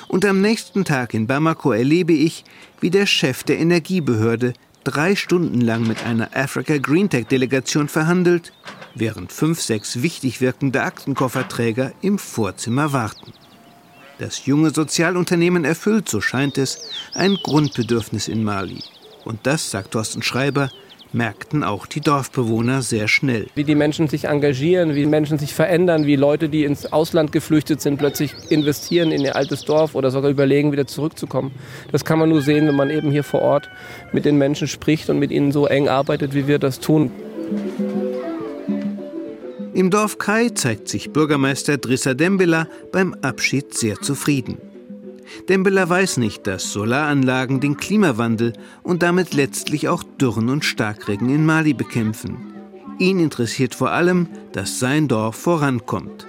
Und 0.08 0.26
am 0.26 0.42
nächsten 0.42 0.86
Tag 0.86 1.14
in 1.14 1.28
Bamako 1.28 1.72
erlebe 1.72 2.14
ich, 2.14 2.46
wie 2.82 2.90
der 2.90 3.06
Chef 3.06 3.44
der 3.44 3.60
Energiebehörde 3.60 4.54
drei 4.84 5.16
Stunden 5.16 5.62
lang 5.62 5.86
mit 5.86 6.04
einer 6.04 6.36
Africa 6.36 6.80
Green 6.80 7.12
Tech 7.12 7.28
Delegation 7.28 7.90
verhandelt, 7.90 8.52
während 8.96 9.32
fünf, 9.32 9.62
sechs 9.62 10.02
wichtig 10.02 10.42
wirkende 10.42 10.82
Aktenkofferträger 10.82 11.92
im 12.02 12.18
Vorzimmer 12.18 12.92
warten. 12.92 13.34
Das 14.18 14.48
junge 14.48 14.72
Sozialunternehmen 14.72 15.64
erfüllt, 15.64 16.10
so 16.10 16.22
scheint 16.22 16.58
es, 16.58 16.90
ein 17.14 17.36
Grundbedürfnis 17.36 18.28
in 18.28 18.44
Mali. 18.44 18.80
Und 19.26 19.42
das, 19.44 19.70
sagt 19.70 19.92
Thorsten 19.92 20.24
Schreiber, 20.24 20.72
merkten 21.12 21.64
auch 21.64 21.86
die 21.86 22.02
Dorfbewohner 22.02 22.82
sehr 22.82 23.08
schnell. 23.08 23.48
Wie 23.56 23.64
die 23.64 23.76
Menschen 23.76 24.08
sich 24.08 24.26
engagieren, 24.26 24.96
wie 24.96 25.06
Menschen 25.06 25.38
sich 25.38 25.54
verändern, 25.54 26.06
wie 26.06 26.16
Leute, 26.16 26.50
die 26.50 26.64
ins 26.64 26.92
Ausland 26.92 27.32
geflüchtet 27.32 27.82
sind, 27.82 27.98
plötzlich 27.98 28.34
investieren 28.50 29.12
in 29.12 29.22
ihr 29.22 29.36
altes 29.36 29.64
Dorf 29.64 29.96
oder 29.96 30.12
sogar 30.12 30.30
überlegen, 30.30 30.72
wieder 30.72 30.88
zurückzukommen. 30.88 31.52
Das 31.92 32.06
kann 32.06 32.20
man 32.20 32.30
nur 32.30 32.42
sehen, 32.42 32.68
wenn 32.68 32.76
man 32.76 32.90
eben 32.90 33.12
hier 33.12 33.24
vor 33.24 33.42
Ort 33.42 33.70
mit 34.12 34.26
den 34.26 34.38
Menschen 34.38 34.68
spricht 34.68 35.10
und 35.10 35.20
mit 35.20 35.32
ihnen 35.32 35.52
so 35.52 35.66
eng 35.66 35.88
arbeitet, 35.88 36.34
wie 36.34 36.48
wir 36.48 36.60
das 36.60 36.80
tun. 36.80 37.12
Im 39.74 39.92
Dorf 39.92 40.18
Kai 40.18 40.50
zeigt 40.50 40.90
sich 40.90 41.12
Bürgermeister 41.12 41.78
Drissa 41.78 42.14
Dembela 42.14 42.68
beim 42.92 43.16
Abschied 43.22 43.74
sehr 43.74 43.96
zufrieden. 44.02 44.58
Dembele 45.48 45.90
weiß 45.90 46.18
nicht, 46.18 46.48
dass 46.48 46.72
Solaranlagen 46.72 47.60
den 47.60 47.78
Klimawandel 47.78 48.54
und 48.84 49.04
damit 49.04 49.34
letztlich 49.34 49.88
auch 49.88 50.04
Dürren 50.04 50.50
und 50.50 50.66
Starkregen 50.66 51.30
in 51.30 51.46
Mali 51.46 51.74
bekämpfen. 51.74 52.38
Ihn 53.00 53.20
interessiert 53.20 53.76
vor 53.76 53.92
allem, 53.92 54.28
dass 54.52 54.80
sein 54.80 55.08
Dorf 55.08 55.36
vorankommt. 55.38 56.28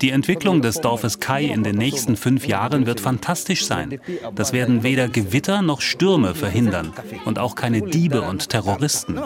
Die 0.00 0.10
Entwicklung 0.10 0.62
des 0.62 0.80
Dorfes 0.80 1.20
Kai 1.20 1.44
in 1.44 1.62
den 1.62 1.76
nächsten 1.76 2.16
fünf 2.16 2.46
Jahren 2.46 2.86
wird 2.86 3.00
fantastisch 3.00 3.66
sein. 3.66 4.00
Das 4.34 4.52
werden 4.52 4.82
weder 4.82 5.08
Gewitter 5.08 5.62
noch 5.62 5.80
Stürme 5.80 6.34
verhindern 6.34 6.92
und 7.24 7.38
auch 7.38 7.54
keine 7.54 7.82
Diebe 7.82 8.22
und 8.22 8.48
Terroristen. 8.48 9.18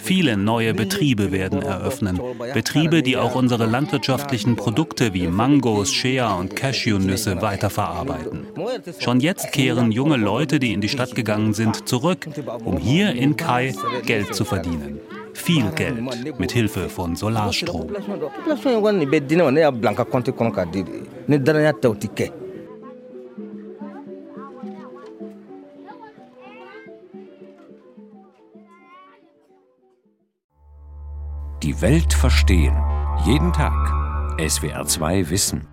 Viele 0.00 0.36
neue 0.36 0.74
Betriebe 0.74 1.32
werden 1.32 1.62
eröffnen. 1.62 2.20
Betriebe, 2.52 3.02
die 3.02 3.16
auch 3.16 3.34
unsere 3.34 3.66
landwirtschaftlichen 3.66 4.56
Produkte 4.56 5.14
wie 5.14 5.28
Mangos, 5.28 5.92
Shea 5.92 6.34
und 6.34 6.56
Cashewnüsse 6.56 7.40
weiterverarbeiten. 7.40 8.46
Schon 8.98 9.20
jetzt 9.20 9.52
kehren 9.52 9.92
junge 9.92 10.16
Leute, 10.16 10.58
die 10.58 10.72
in 10.72 10.80
die 10.80 10.88
Stadt 10.88 11.14
gegangen 11.14 11.54
sind, 11.54 11.88
zurück, 11.88 12.28
um 12.64 12.78
hier 12.78 13.12
in 13.12 13.36
Kai 13.36 13.74
Geld 14.04 14.34
zu 14.34 14.44
verdienen 14.44 15.00
viel 15.34 15.70
Geld 15.72 16.38
mit 16.38 16.52
Hilfe 16.52 16.88
von 16.88 17.16
Solarstrom. 17.16 17.88
Die 31.62 31.82
Welt 31.82 32.14
verstehen. 32.14 32.76
Jeden 33.26 33.52
Tag. 33.52 33.72
SWR2 34.38 35.28
Wissen. 35.28 35.66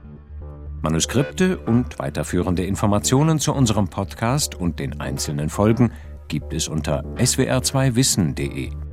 Manuskripte 0.81 1.57
und 1.57 1.99
weiterführende 1.99 2.63
Informationen 2.65 3.39
zu 3.39 3.53
unserem 3.53 3.87
Podcast 3.87 4.55
und 4.55 4.79
den 4.79 4.99
einzelnen 4.99 5.49
Folgen 5.49 5.91
gibt 6.27 6.53
es 6.53 6.67
unter 6.67 7.03
swr2wissen.de. 7.15 8.84